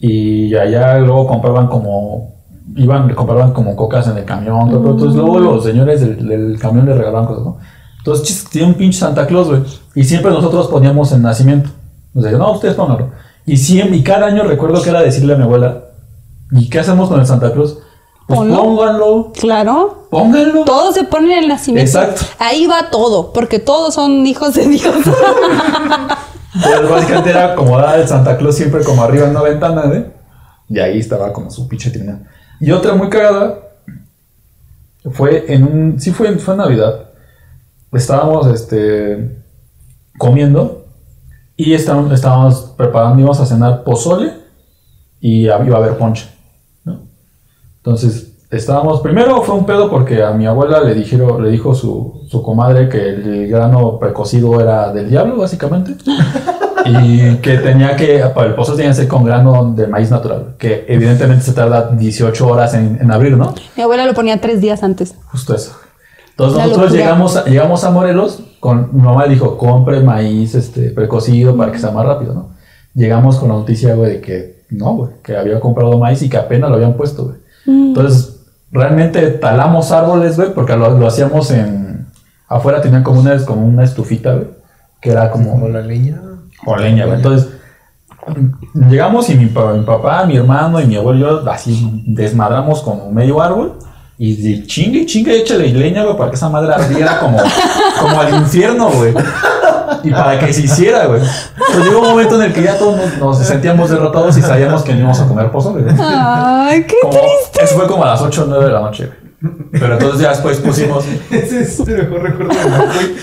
[0.00, 2.34] y allá luego compraban como,
[2.76, 6.86] iban, compraban como cocas en el camión, pero entonces luego los señores del, del camión
[6.86, 7.58] le regalaban cosas, ¿no?
[7.98, 9.62] Entonces, chis, tiene un pinche Santa Claus, güey,
[9.94, 11.68] y siempre nosotros poníamos el nacimiento,
[12.14, 13.10] nos decían, no, ustedes pónganlo,
[13.44, 15.82] y siempre, y cada año recuerdo que era decirle a mi abuela,
[16.52, 17.78] ¿y qué hacemos con el Santa Claus?
[18.26, 18.62] Pues Ponlo.
[18.62, 20.06] pónganlo, Claro.
[20.08, 20.64] pónganlo.
[20.64, 21.90] Todo se pone en el nacimiento.
[21.90, 22.22] Exacto.
[22.38, 24.94] Ahí va todo, porque todos son hijos de Dios.
[26.54, 30.10] Entonces, básicamente era acomodar el Santa Claus siempre como arriba en una ventana, ¿eh?
[30.68, 32.20] Y ahí estaba como su pinche trineo.
[32.60, 33.58] Y otra muy cagada
[35.12, 36.00] fue en un.
[36.00, 37.10] Sí, fue, fue en Navidad.
[37.92, 39.42] Estábamos este,
[40.18, 40.86] comiendo
[41.56, 44.32] y estábamos, estábamos preparando, íbamos a cenar pozole
[45.20, 46.28] y iba a haber ponche.
[46.84, 47.00] ¿no?
[47.78, 49.00] Entonces, estábamos.
[49.00, 52.88] Primero fue un pedo porque a mi abuela le, dijeron, le dijo su, su comadre
[52.88, 55.96] que el grano precocido era del diablo, básicamente.
[56.86, 58.18] y que tenía que.
[58.34, 60.54] Para el pozole tenía que ser con grano de maíz natural.
[60.58, 63.54] Que evidentemente se tarda 18 horas en, en abrir, ¿no?
[63.76, 65.14] Mi abuela lo ponía tres días antes.
[65.26, 65.76] Justo eso.
[66.30, 67.04] Entonces La nosotros locura.
[67.04, 71.78] llegamos a, llegamos a Morelos, con mi mamá dijo, compre maíz este, precocido para que
[71.78, 72.48] sea más rápido, ¿no?
[72.94, 76.38] Llegamos con la noticia, güey, de que no, güey, que había comprado maíz y que
[76.38, 77.36] apenas lo habían puesto, güey.
[77.66, 78.39] Entonces,
[78.72, 82.06] realmente talamos árboles, güey, porque lo, lo hacíamos en...
[82.48, 84.48] Afuera tenían como una, como una estufita, güey,
[85.00, 85.52] que era como...
[85.52, 86.20] Como la leña.
[86.66, 87.18] O leña, güey.
[87.18, 87.50] Entonces,
[88.74, 93.40] llegamos y mi, mi papá, mi hermano y mi abuelo, yo, así desmadramos como medio
[93.40, 93.78] árbol.
[94.18, 97.38] Y de chingue, chingue, échale leña, güey, para que esa madre ardiera como,
[98.00, 99.14] como al infierno, güey.
[100.02, 101.20] Y para que se hiciera, güey.
[101.56, 104.82] Pues llegó un momento en el que ya todos nos, nos sentíamos derrotados y sabíamos
[104.82, 105.94] que no íbamos a comer pozole, güey.
[105.98, 107.18] Ay, qué Como-
[107.60, 109.60] eso fue como a las 8 o 9 de la noche, güey.
[109.72, 111.04] Pero entonces ya después pusimos.
[111.30, 113.16] Ese es el mejor recuerdo de güey.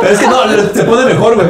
[0.00, 0.36] Pero es que no,
[0.74, 1.48] se pone mejor, güey.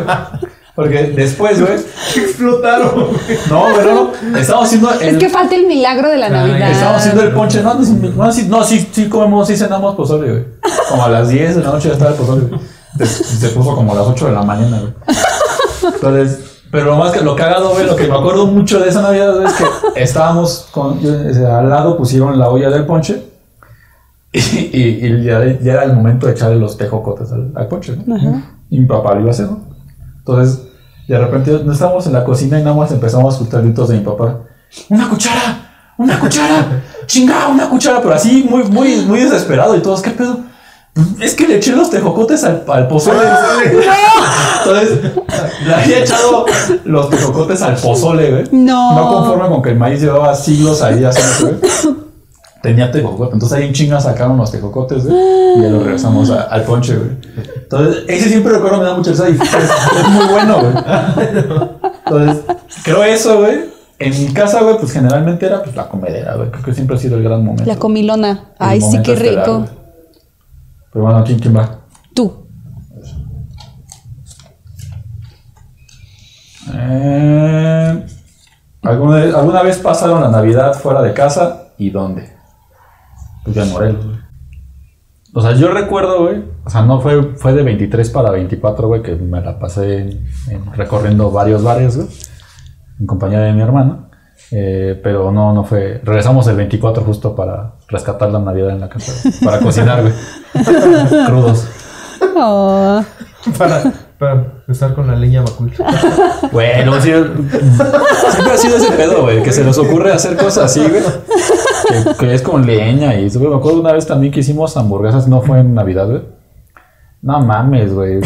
[0.74, 1.74] Porque después, güey.
[2.16, 3.38] Explotaron, güey.
[3.50, 4.38] No, güey, no, no.
[4.38, 6.70] Estamos haciendo el, Es que falta el milagro de la Navidad.
[6.70, 7.62] Estamos haciendo el ponche.
[7.62, 10.44] No, no, no, sí, no, sí, sí comemos, sí cenamos pozole, güey.
[10.88, 12.60] Como a las 10 de la noche ya estaba el pozole, güey.
[12.98, 14.92] Se, puso como a las 8 de la mañana, güey.
[15.94, 19.02] Entonces, pero lo más que lo cagado, güey, lo que me acuerdo mucho de esa
[19.02, 19.64] Navidad es que
[20.02, 23.24] estábamos con, al lado pusieron la olla del ponche.
[24.32, 27.96] Y, y- y ya, ya era el momento de echarle los tejocotes al, al ponche,
[28.06, 28.16] ¿no?
[28.70, 29.60] Y mi papá lo iba a hacer, ¿no?
[30.18, 30.62] Entonces,
[31.06, 33.98] de repente no estábamos en la cocina y nada más empezamos a escuchar gritos de
[33.98, 34.38] mi papá.
[34.88, 35.92] ¡Una cuchara!
[35.98, 36.82] ¡Una cuchara!
[37.06, 37.48] ¡Chinga!
[37.48, 38.00] ¡Una cuchara!
[38.00, 39.76] Pero así, muy, muy, muy desesperado.
[39.76, 40.38] Y todos, ¿qué pedo?
[41.20, 43.18] Es que le eché los tejocotes al, al pozole.
[44.64, 44.98] Entonces,
[45.66, 46.44] le había echado
[46.84, 48.44] los tejocotes al pozole, güey.
[48.52, 48.94] No.
[48.94, 51.70] No conforme con que el maíz llevaba siglos ahí haciendo, güey.
[52.62, 53.32] Tenía tejocote.
[53.34, 55.16] Entonces ahí en chinga sacaron los tejocotes, güey.
[55.58, 57.10] Y ya los regresamos a- al ponche, güey.
[57.62, 60.74] Entonces, ese siempre recuerdo me da mucha risa y es, es muy bueno, güey.
[62.06, 62.44] Entonces,
[62.84, 63.72] creo eso, güey.
[63.98, 66.50] En mi casa, güey, pues generalmente era pues, la comedera, güey.
[66.50, 67.64] Creo que siempre ha sido el gran momento.
[67.64, 68.30] La comilona.
[68.30, 69.58] El Ay, sí, momento qué rico.
[69.58, 69.81] güey.
[70.92, 71.78] Pero bueno, ¿quién, quién va?
[72.14, 72.46] Tú.
[76.74, 78.06] Eh,
[78.82, 82.30] ¿alguna, vez, ¿Alguna vez pasaron la Navidad fuera de casa y dónde?
[83.44, 84.18] Pues ya en Morelos, güey.
[85.34, 86.44] O sea, yo recuerdo, güey.
[86.64, 90.26] O sea, no fue, fue de 23 para 24, güey, que me la pasé en-
[90.50, 92.08] en recorriendo varios bares, güey.
[93.00, 94.10] En compañía de mi hermano.
[94.50, 96.00] Eh, pero no, no fue.
[96.04, 99.30] Regresamos el 24 justo para rescatar la Navidad en la casa.
[99.42, 100.12] Para cocinar, güey.
[101.26, 101.66] Crudos.
[102.36, 103.02] Oh.
[103.58, 105.72] Para, para estar con la leña macul.
[106.52, 110.64] Güey, no, sí, siempre ha sido ese pedo, güey, que se nos ocurre hacer cosas
[110.66, 111.02] así, güey.
[111.88, 113.50] Que, que es con leña y eso, güey.
[113.50, 116.22] Me acuerdo una vez también que hicimos hamburguesas, no fue en Navidad, güey.
[117.22, 118.20] No mames, güey.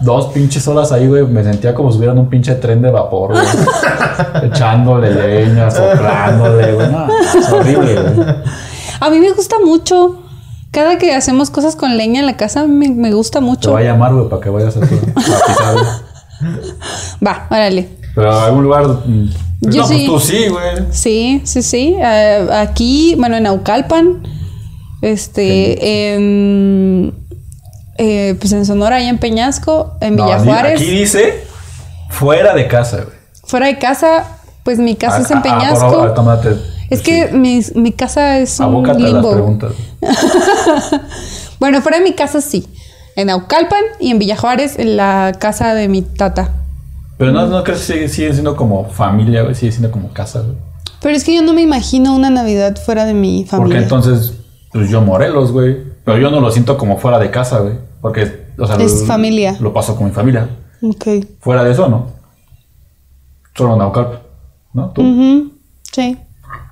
[0.00, 1.26] Dos pinches horas ahí, güey.
[1.26, 3.46] Me sentía como si hubiera un pinche tren de vapor, güey.
[4.42, 6.90] Echándole leña, soplándole, güey.
[6.90, 8.28] No, es horrible, güey.
[9.00, 10.22] A mí me gusta mucho.
[10.76, 13.70] Cada que hacemos cosas con leña en la casa me, me gusta Te mucho.
[13.72, 14.88] voy a llamar, güey, para que vayas a tu a
[15.46, 15.76] pisar.
[17.26, 17.88] Va, órale.
[18.14, 18.86] Pero a algún lugar.
[19.06, 19.28] mm,
[19.62, 20.04] Yo no, sí.
[20.06, 20.84] pues tú sí, güey.
[20.90, 21.96] Sí, sí, sí.
[21.98, 24.22] Eh, aquí, bueno, en Aucalpan,
[25.00, 27.14] este, en,
[27.96, 31.44] eh, pues en Sonora y en Peñasco, en No, Villa aquí- dice
[32.10, 33.16] fuera de casa, güey.
[33.46, 34.24] Fuera de casa,
[34.62, 35.90] pues mi casa es en Ah, ah, Peñasco.
[35.90, 36.56] favor, tómate.
[36.90, 39.32] es que mi, mi casa es un a las limbo.
[39.32, 39.72] preguntas.
[41.58, 42.66] Bueno, fuera de mi casa sí.
[43.16, 46.50] En Aucalpan y en Villa Juárez, en la casa de mi tata.
[47.16, 49.54] Pero no, no crees que sigue, sigue siendo como familia, güey.
[49.54, 50.54] Sigue siendo como casa, güey.
[51.00, 53.78] Pero es que yo no me imagino una Navidad fuera de mi Porque familia.
[53.82, 54.34] entonces,
[54.72, 55.78] pues yo Morelos, güey.
[56.04, 57.74] Pero yo no lo siento como fuera de casa, güey.
[58.02, 59.56] Porque, o sea, Es lo, familia.
[59.60, 60.48] Lo paso con mi familia.
[60.82, 61.06] Ok.
[61.40, 62.08] Fuera de eso, ¿no?
[63.54, 64.18] Solo Naucalpan,
[64.74, 64.90] ¿no?
[64.90, 65.50] Tú,
[65.90, 66.18] Sí.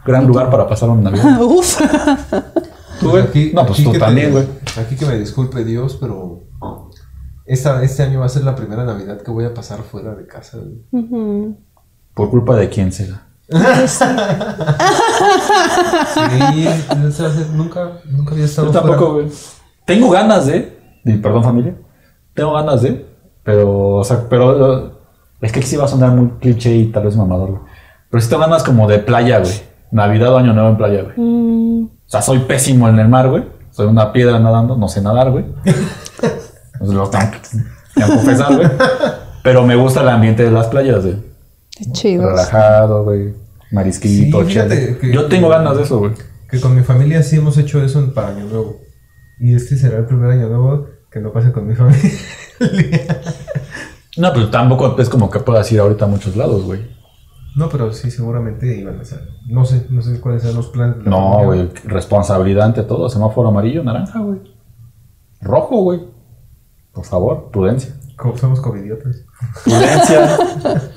[0.05, 1.41] gran lugar para pasar una Navidad.
[1.41, 1.81] Uf.
[3.01, 3.53] ¿Tú, güey?
[3.55, 4.45] no, pues tú que te- también, güey.
[4.79, 6.43] Aquí que me disculpe Dios, pero
[7.47, 10.27] esta, este año va a ser la primera Navidad que voy a pasar fuera de
[10.27, 10.59] casa.
[10.59, 11.55] güey.
[12.15, 13.27] Por culpa de quién será.
[16.15, 16.67] Sí,
[17.55, 19.27] nunca, nunca había estado Yo tampoco, güey.
[19.87, 21.75] Tengo ganas de, de- Perdón, familia.
[22.35, 23.07] Tengo ganas de.
[23.43, 24.87] Pero, o sea, pero.
[24.87, 24.91] eh,
[25.43, 27.63] Es que sí va a sonar muy cliché y tal vez mamador, güey.
[28.11, 29.53] Pero sí tengo ganas como de playa, güey.
[29.91, 31.15] Navidad o Año Nuevo en playa, güey.
[31.19, 33.45] Mm, O sea, soy pésimo en el mar, güey.
[33.71, 35.45] Soy una piedra nadando, no sé nadar, güey.
[36.81, 38.69] Lo tengo que, confesar, güey.
[39.43, 41.17] Pero me gusta el ambiente de las playas, güey.
[41.71, 42.29] qué chido.
[42.31, 43.35] Relajado, güey.
[43.73, 44.99] Marisquito, Sí, fíjate chile.
[45.01, 46.13] que- Yo tengo ganas de eso, güey.
[46.51, 48.77] Que con mi familia sí hemos hecho eso en- para Año Nuevo.
[49.41, 52.11] Y este será el primer Año Nuevo que no pase con mi familia.
[54.17, 56.81] No, pero tampoco es como que puedas ir ahorita a muchos lados, güey.
[57.57, 59.29] No, pero sí, seguramente iban a ser.
[59.47, 60.99] No sé, no sé cuáles sean los planes.
[60.99, 61.71] de la No, güey.
[61.85, 63.09] Responsabilidad ante todo.
[63.09, 64.41] Semáforo amarillo, naranja, güey.
[65.41, 66.01] Rojo, güey.
[66.93, 67.95] Por favor, prudencia.
[68.41, 69.17] Somos covidiotas.
[69.65, 70.39] Prudencia.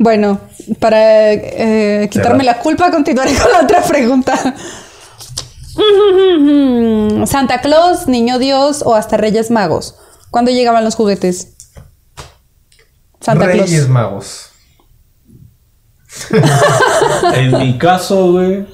[0.00, 0.38] Bueno,
[0.78, 4.34] para eh, quitarme la culpa, continuaré con la otra pregunta.
[7.26, 9.96] Santa Claus, Niño Dios o hasta Reyes Magos.
[10.30, 11.56] ¿Cuándo llegaban los juguetes?
[13.20, 13.88] Santa Reyes Claus.
[13.88, 14.47] Magos.
[17.34, 18.66] En mi caso, güey,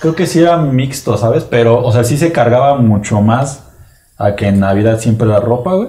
[0.00, 1.44] creo que sí era mixto, ¿sabes?
[1.44, 3.64] Pero, o sea, sí se cargaba mucho más
[4.18, 5.88] a que en Navidad siempre la ropa, güey.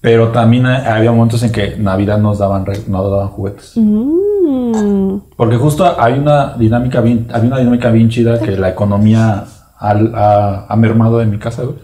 [0.00, 3.72] Pero también ha- había momentos en que Navidad nos daban, nos daban juguetes.
[3.76, 9.44] Mm, Porque justo hay una dinámica bien, había una dinámica bien chida que la economía
[9.78, 11.76] ha mermado en mi casa, güey.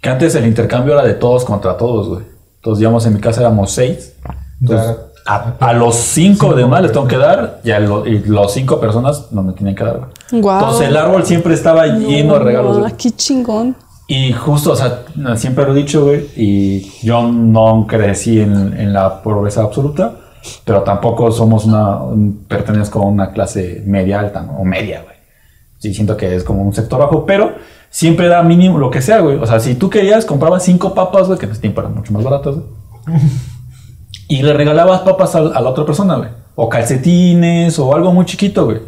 [0.00, 2.22] Que antes el intercambio era de todos contra todos, güey.
[2.56, 4.14] Entonces, digamos, en mi casa éramos seis.
[4.60, 4.96] Entonces,
[5.26, 8.52] a, a los cinco de más les tengo que dar y a lo- y los
[8.52, 10.08] cinco personas no me tienen que dar.
[10.32, 10.58] Guau.
[10.60, 12.92] Entonces, el árbol siempre estaba lleno de regalos, güey.
[12.92, 13.76] Ah, qué chingón.
[14.08, 15.02] Y justo, o sea,
[15.36, 20.12] siempre lo he dicho, güey, y yo no crecí en, en la pobreza absoluta,
[20.64, 24.58] pero tampoco somos una, un- pertenezco a una clase media alta, ¿no?
[24.58, 25.16] O media, güey.
[25.78, 27.52] Sí, siento que es como un sector bajo, pero
[27.90, 29.36] siempre era mínimo lo que sea, güey.
[29.38, 32.12] O sea, si tú querías, comprabas cinco papas, güey, que en ese tiempo eran mucho
[32.12, 33.18] más baratas, güey.
[34.28, 36.30] y le regalabas papas a, a la otra persona, güey.
[36.54, 38.80] O calcetines, o algo muy chiquito, güey.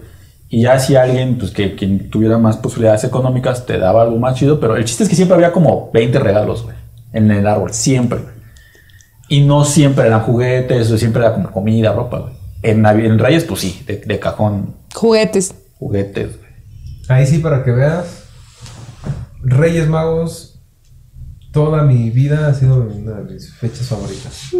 [0.48, 4.34] Y ya si alguien, pues que quien tuviera más posibilidades económicas, te daba algo más
[4.36, 4.58] chido.
[4.58, 6.76] Pero el chiste es que siempre había como 20 regalos, güey.
[7.12, 8.34] En el árbol, siempre, güey.
[9.28, 12.32] Y no siempre eran juguetes, o siempre era como comida, ropa, güey.
[12.62, 15.54] En, en Reyes, pues sí, de, de cajón, Juguetes.
[15.78, 16.48] juguetes, güey.
[17.08, 18.24] Ahí sí, para que veas.
[19.42, 20.60] Reyes Magos.
[21.52, 24.50] Toda mi vida ha sido una de mis fechas favoritas.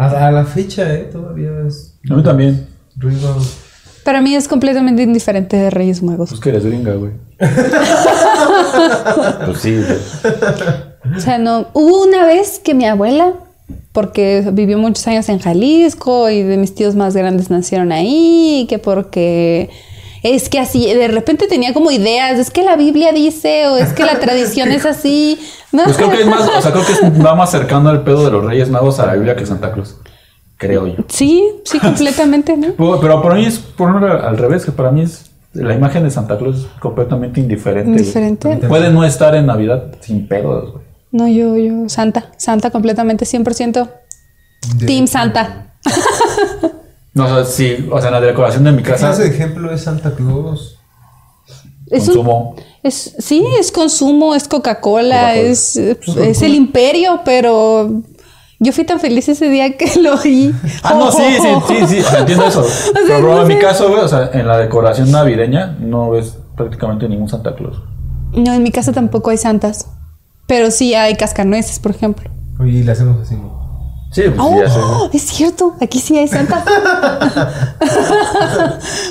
[0.00, 1.10] A, a la fecha, ¿eh?
[1.12, 1.98] Todavía es.
[2.10, 2.66] A mí también.
[2.96, 3.58] Magos.
[4.02, 6.30] Para mí es completamente indiferente de Reyes Magos.
[6.30, 7.12] Pues que eres gringa, güey.
[9.46, 9.98] pues sí, güey.
[11.16, 11.66] O sea, no.
[11.74, 13.34] Hubo una vez que mi abuela,
[13.92, 18.78] porque vivió muchos años en Jalisco y de mis tíos más grandes nacieron ahí, que
[18.78, 19.68] porque
[20.22, 23.92] es que así, de repente tenía como ideas, es que la Biblia dice, o es
[23.92, 25.38] que la tradición es así.
[25.72, 28.00] No, Pues creo que es más, o sea, creo que es, va más cercano el
[28.02, 29.96] pedo de los Reyes Magos a la Biblia que Santa Claus.
[30.56, 31.04] Creo yo.
[31.08, 32.74] Sí, sí, completamente, ¿no?
[33.00, 36.36] Pero, para mí es por al revés, que para mí es la imagen de Santa
[36.36, 37.90] Claus es completamente indiferente.
[37.90, 38.56] Indiferente.
[38.68, 40.84] Puede no estar en Navidad sin pedos, güey.
[41.12, 43.88] No, yo, yo, Santa, Santa completamente, 100%.
[44.76, 45.72] De- Team Santa.
[47.14, 49.82] No, o sea, sí, o sea, en la decoración de mi ¿Qué casa, ejemplo es
[49.82, 50.78] Santa Claus?
[51.90, 52.56] Es un- consumo.
[52.82, 55.34] Es, sí, es consumo, es Coca-Cola, Coca-Cola.
[55.36, 57.90] es, es el imperio, pero
[58.58, 60.54] yo fui tan feliz ese día que lo oí.
[60.82, 61.48] Ah, no, sí, sí,
[61.86, 62.64] sí, sí, entiendo eso.
[63.06, 67.28] Pero en mi caso, güey, o sea, en la decoración navideña no ves prácticamente ningún
[67.28, 67.82] Santa Claus.
[68.32, 69.88] No, en mi casa tampoco hay santas,
[70.46, 72.30] pero sí hay cascanueces, por ejemplo.
[72.60, 73.59] Oye, y le hacemos así, ¿no?
[74.12, 74.40] Sí, pues sí,
[74.82, 76.64] Oh, es cierto, aquí sí hay santas.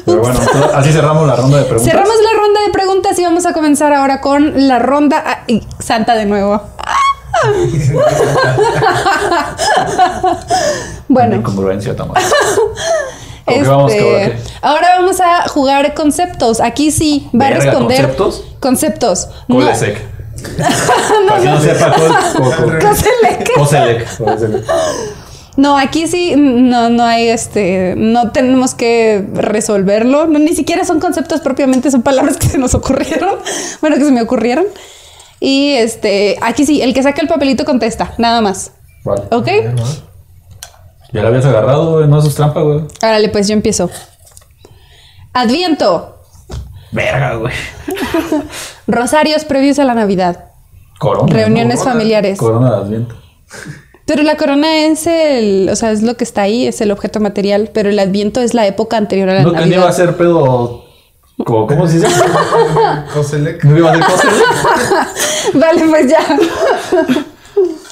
[0.06, 0.38] Pero bueno,
[0.74, 1.90] así cerramos la ronda de preguntas.
[1.90, 5.46] Cerramos la ronda de preguntas y vamos a comenzar ahora con la ronda ah,
[5.80, 6.62] santa de nuevo.
[11.08, 12.20] bueno, Incongruencia, Tamara.
[13.46, 13.94] ¿Con qué Este, vamos,
[14.62, 16.60] ahora vamos a jugar conceptos.
[16.60, 18.44] Aquí sí va a responder ¿conceptos?
[18.60, 19.30] conceptos.
[19.48, 19.60] No.
[21.28, 21.96] Para que no sepa,
[23.56, 24.08] Coselec.
[25.58, 30.26] No, aquí sí no, no hay este, no tenemos que resolverlo.
[30.26, 33.36] No, ni siquiera son conceptos propiamente, son palabras que se nos ocurrieron.
[33.82, 34.66] Bueno, que se me ocurrieron.
[35.40, 38.72] Y este, aquí sí, el que saca el papelito contesta, nada más.
[39.04, 39.24] Vale.
[39.32, 39.48] ¿Ok?
[41.12, 42.08] Ya la habías agarrado, güey.
[42.08, 42.82] No es trampa, güey.
[43.02, 43.90] Árale, pues yo empiezo.
[45.34, 46.19] Adviento.
[46.92, 47.54] Verga, güey.
[48.88, 50.46] Rosarios previos a la Navidad.
[51.00, 51.32] Corona.
[51.34, 51.86] Reuniones ¿no?
[51.86, 52.38] familiares.
[52.38, 53.16] Corona de Adviento.
[54.06, 57.20] Pero la corona es el, o sea, es lo que está ahí, es el objeto
[57.20, 59.78] material, pero el adviento es la época anterior a la No que no Navidad.
[59.78, 60.84] iba a ser pedo.
[61.46, 62.08] ¿Cómo, cómo se dice?
[63.14, 63.64] Coselec.
[63.64, 65.54] No iba a ser Coselec.
[65.54, 66.38] Vale, pues ya.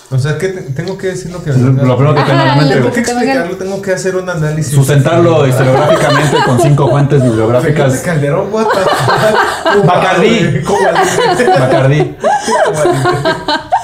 [0.10, 1.52] O sea, que tengo que decir lo que.
[1.52, 4.74] Lo primero que tengo en mente, Tengo que explicarlo, tengo que hacer un análisis.
[4.74, 8.00] Sustentarlo historiográficamente con cinco fuentes Felipe bibliográficas.
[8.00, 8.80] Calderón, what the
[9.80, 9.86] fuck?
[9.86, 10.62] Bacardí.
[11.60, 12.15] Bacardí.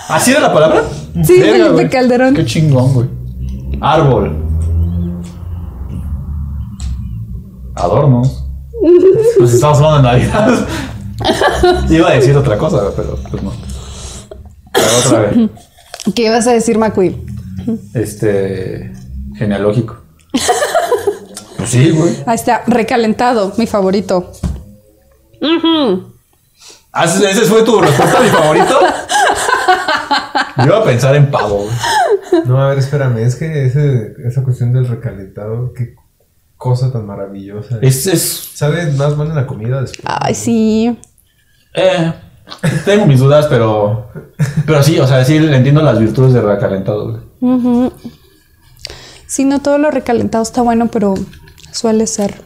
[0.08, 0.84] ¿Así era la palabra?
[1.26, 1.90] Sí, Felipe güey.
[1.90, 2.34] Calderón.
[2.36, 3.10] Qué chingón, güey.
[3.82, 4.38] Árbol.
[7.76, 8.46] Adornos.
[9.38, 10.68] Pues estamos hablando de Navidad.
[11.90, 13.52] Iba a decir otra cosa, pero pues no.
[14.72, 15.50] Pero otra vez.
[16.16, 17.26] ¿Qué ibas a decir, McQueen?
[17.94, 18.92] Este.
[19.36, 19.98] Genealógico.
[21.58, 22.14] Pues sí, güey.
[22.26, 24.32] Ahí está, recalentado, mi favorito.
[26.92, 28.80] Ah, ¿Ese ese fue tu respuesta a mi favorito?
[30.58, 32.46] Yo iba a pensar en pavo, güey.
[32.46, 35.96] No, a ver, espérame, es que ese, esa cuestión del recalentado, ¿qué,
[36.64, 37.80] cosa tan maravillosa.
[37.82, 40.06] Es, es, ¿Sabes más buena la comida después?
[40.06, 40.98] Ay, sí.
[41.74, 42.14] eh,
[42.86, 44.10] tengo mis dudas, pero,
[44.66, 47.22] pero sí, o sea, sí le entiendo las virtudes de recalentado, güey.
[47.42, 47.92] Ujú.
[49.28, 51.14] Sí, no todo lo recalentado está bueno, pero
[51.72, 52.42] suele ser.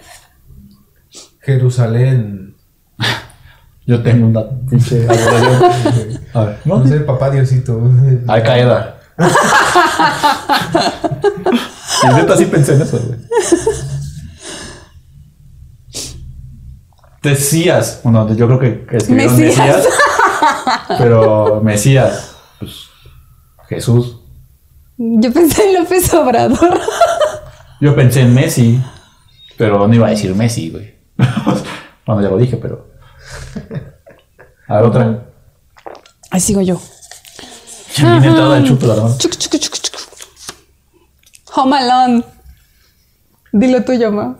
[1.41, 2.55] Jerusalén.
[3.85, 6.21] Yo tengo una pinche adoración.
[6.33, 6.87] A ver, No ¿no?
[6.87, 7.81] sé, papá Diosito.
[8.27, 8.99] Al Qaeda.
[12.03, 13.19] Y neta sí pensé en eso, güey.
[17.27, 17.99] Mesías.
[18.03, 19.77] Bueno, yo creo que, que escribieron Mesías.
[19.77, 19.87] Mesías.
[20.97, 22.35] Pero Mesías.
[22.59, 22.71] Pues
[23.67, 24.17] Jesús.
[24.97, 26.79] Yo pensé en López Obrador.
[27.81, 28.81] Yo pensé en Messi.
[29.57, 30.95] Pero no iba a decir Messi, güey.
[32.05, 32.87] bueno, ya lo dije, pero.
[34.67, 35.25] A ver, otra.
[36.31, 36.79] Ahí sigo yo.
[37.97, 39.17] Viene entrada el chupo, verdad.
[39.17, 39.95] Chuc, chuc, chuc, chuc.
[41.55, 42.23] Home Alone.
[43.51, 44.35] Dilo tuyo, ma.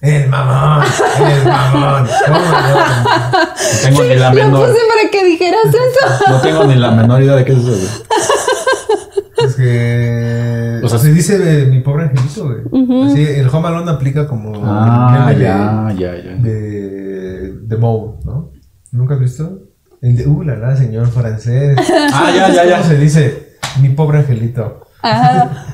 [0.00, 0.84] El mamón.
[1.18, 2.08] El mamón.
[2.26, 2.76] ¿Cómo no?
[2.76, 4.68] No tengo ni la Lo menor.
[4.68, 6.30] puse para que dijeras eso.
[6.30, 9.46] No tengo ni la menor idea de qué es eso, güey.
[9.48, 10.80] Es que.
[10.84, 13.06] O sea, se dice de mi pobre angelito, güey.
[13.10, 14.52] Así, el Home Alone aplica como.
[14.64, 16.30] Ah, meme de- ya, ya, ya.
[16.36, 17.52] De.
[17.62, 18.50] De Moe, ¿no?
[18.92, 19.60] ¿Nunca has visto?
[20.02, 20.26] El de.
[20.26, 21.76] Uh, la la, señor francés.
[22.12, 22.76] Ah, ya, ya, ya.
[22.78, 23.56] ¿Cómo se dice?
[23.80, 24.86] Mi pobre angelito.
[25.02, 25.66] Ajá.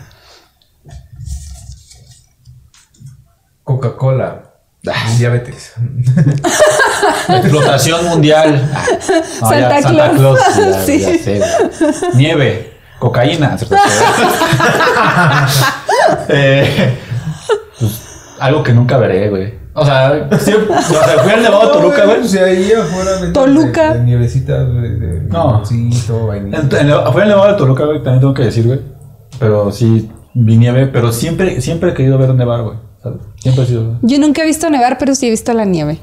[3.65, 4.43] Coca-Cola.
[5.17, 5.75] Diabetes.
[7.29, 8.71] Explotación mundial.
[8.75, 8.87] Ah,
[9.41, 10.39] no, Santa Santa Claus.
[10.41, 10.57] Claus.
[10.57, 10.99] Ya, Sí.
[11.01, 12.15] ya sé, güey.
[12.15, 12.73] Nieve.
[12.99, 13.57] Cocaína.
[16.29, 16.99] Eh,
[17.79, 18.03] pues,
[18.41, 19.55] algo que nunca veré, güey.
[19.75, 22.21] O sea, sí, o sea, fui al Nevado de Toluca, güey.
[22.21, 23.93] O sea, ahí afuera Toluca.
[23.95, 25.63] De, de nievecita, de, de No.
[25.71, 26.59] limoncito, vainilla.
[26.59, 28.81] En- en- Fue al Nevado de Toluca, güey, también tengo que decir, güey.
[29.39, 32.77] Pero sí, vi nieve, pero siempre, siempre he querido ver nevar, güey.
[33.03, 33.19] ¿sabes?
[33.43, 33.99] Siempre sido.
[34.03, 35.99] Yo nunca he visto nevar, pero sí he visto la nieve.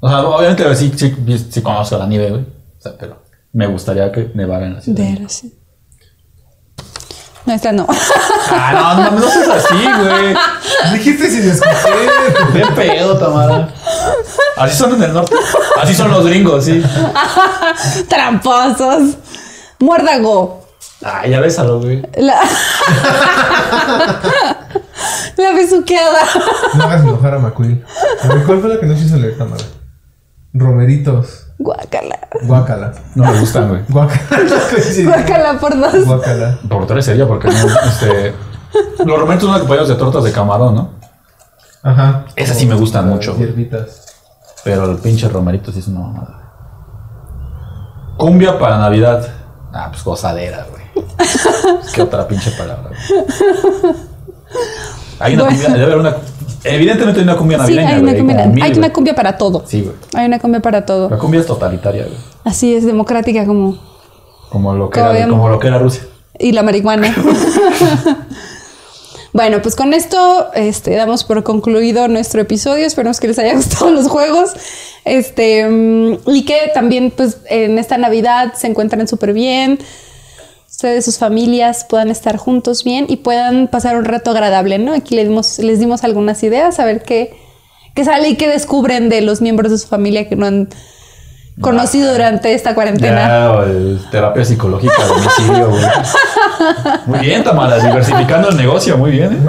[0.00, 1.14] O sea, obviamente sí, sí,
[1.50, 2.42] sí conozco la nieve, güey.
[2.42, 3.22] O sea, pero
[3.54, 4.98] me gustaría que nevara en la ciudad.
[4.98, 5.54] Ver, sí.
[7.46, 7.86] No, esta no.
[8.50, 10.36] Ah, no, no, no seas así, güey.
[10.92, 12.52] Dijiste sin escuchar.
[12.52, 13.72] Qué pedo, Tamara.
[14.58, 15.34] Así son en el norte.
[15.80, 16.82] Así son los gringos, sí.
[18.08, 19.14] Tramposos.
[19.80, 20.66] Muérdago.
[21.02, 22.02] Ah, ya bésalo, güey.
[22.18, 22.38] La...
[25.42, 26.20] la besuqueada.
[26.74, 27.84] No hagas enojar a Macuil.
[28.22, 29.64] A ver, ¿Cuál fue la que nos hizo leer, Tamara?
[30.54, 31.46] Romeritos.
[31.58, 32.18] Guácala.
[32.42, 32.92] Guácala.
[33.14, 33.82] No me gustan, güey.
[33.88, 34.20] Guácala.
[35.04, 36.04] Guácala por dos.
[36.06, 36.58] Guácala.
[36.68, 37.54] Por tres sería porque no,
[37.86, 38.34] este.
[39.04, 40.90] Los romentos son acompañados de tortas de camarón, ¿no?
[41.82, 42.24] Ajá.
[42.36, 43.36] Esas sí me gustan mucho.
[43.36, 44.06] Hierbitas.
[44.64, 46.42] Pero el pinche romerito sí es una mamada.
[48.16, 49.26] Cumbia para Navidad.
[49.72, 50.82] Ah, pues gozadera, güey.
[51.94, 53.94] ¿Qué otra pinche palabra, güey?
[55.18, 55.58] Hay una Bueno.
[55.58, 56.16] cumbia, debe haber una.
[56.64, 57.88] Evidentemente hay una cumbia Sí, navideña.
[57.88, 58.36] hay una güey, cumbia.
[58.42, 59.64] como mil, Hay una cumbia para todo.
[59.66, 59.94] Sí, güey.
[60.14, 61.10] Hay una cumbia para todo.
[61.10, 62.16] La cumbia es totalitaria, güey.
[62.44, 63.78] Así es, democrática como.
[64.50, 66.02] Como lo que, Como era, como lo que era Rusia.
[66.38, 67.14] Y la marihuana.
[69.32, 72.86] bueno, pues con esto este, damos por concluido nuestro episodio.
[72.86, 74.50] Esperemos que les haya gustado los juegos.
[75.04, 79.78] Este, mm, y que también, pues, en esta Navidad se encuentren súper bien.
[80.72, 84.94] Ustedes, sus familias puedan estar juntos bien y puedan pasar un rato agradable, ¿no?
[84.94, 87.36] Aquí les dimos, les dimos algunas ideas, a ver qué,
[87.94, 90.70] qué sale y qué descubren de los miembros de su familia que no han
[91.60, 93.20] conocido durante esta cuarentena.
[93.20, 95.84] Ya, el terapia psicológica a domicilio, güey.
[97.06, 99.32] Muy bien, Tamara, diversificando el negocio, muy bien.
[99.34, 99.46] ¿eh?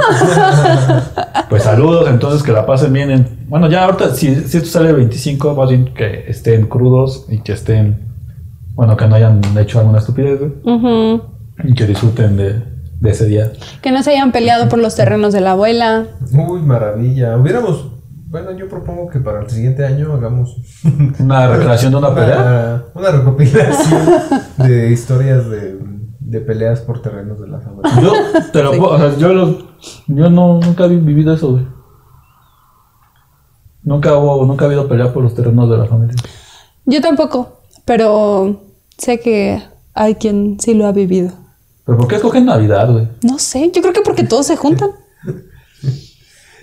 [1.50, 3.12] Pues saludos, entonces que la pasen bien.
[3.12, 7.28] En, bueno, ya ahorita, si, si esto sale el 25, más bien que estén crudos
[7.30, 8.13] y que estén,
[8.74, 11.22] bueno, que no hayan hecho alguna estupidez, güey.
[11.64, 12.64] Y que disfruten de,
[13.00, 13.52] de ese día.
[13.82, 16.06] Que no se hayan peleado por los terrenos de la abuela.
[16.32, 17.38] Uy, maravilla.
[17.38, 17.90] Hubiéramos.
[18.28, 20.58] Bueno, yo propongo que para el siguiente año hagamos
[21.20, 22.84] Una recreación de una pelea.
[22.96, 24.02] una, una recopilación
[24.58, 25.78] de historias de,
[26.20, 28.02] de peleas por terrenos de las abuelas.
[28.02, 28.12] Yo
[28.52, 29.58] te lo puedo, o sea, yo, lo-
[30.08, 31.68] yo no, nunca he vivido eso, güey.
[33.84, 36.16] Nunca hubo, nunca ha habido pelea por los terrenos de la familia.
[36.86, 38.62] Yo tampoco, pero
[38.98, 39.62] sé que
[39.94, 41.32] hay quien sí lo ha vivido.
[41.86, 43.08] ¿Pero por qué escogen Navidad, güey?
[43.22, 44.92] No sé, yo creo que porque todos se juntan.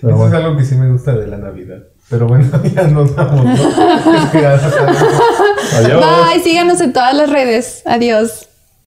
[0.01, 0.27] Pero Eso bueno.
[0.37, 1.77] es algo que sí me gusta de la Navidad.
[2.09, 3.51] Pero bueno, ya nos vamos, ¿no?
[5.77, 6.05] Adiós.
[6.05, 7.83] Bye, síganos en todas las redes.
[7.85, 8.47] Adiós.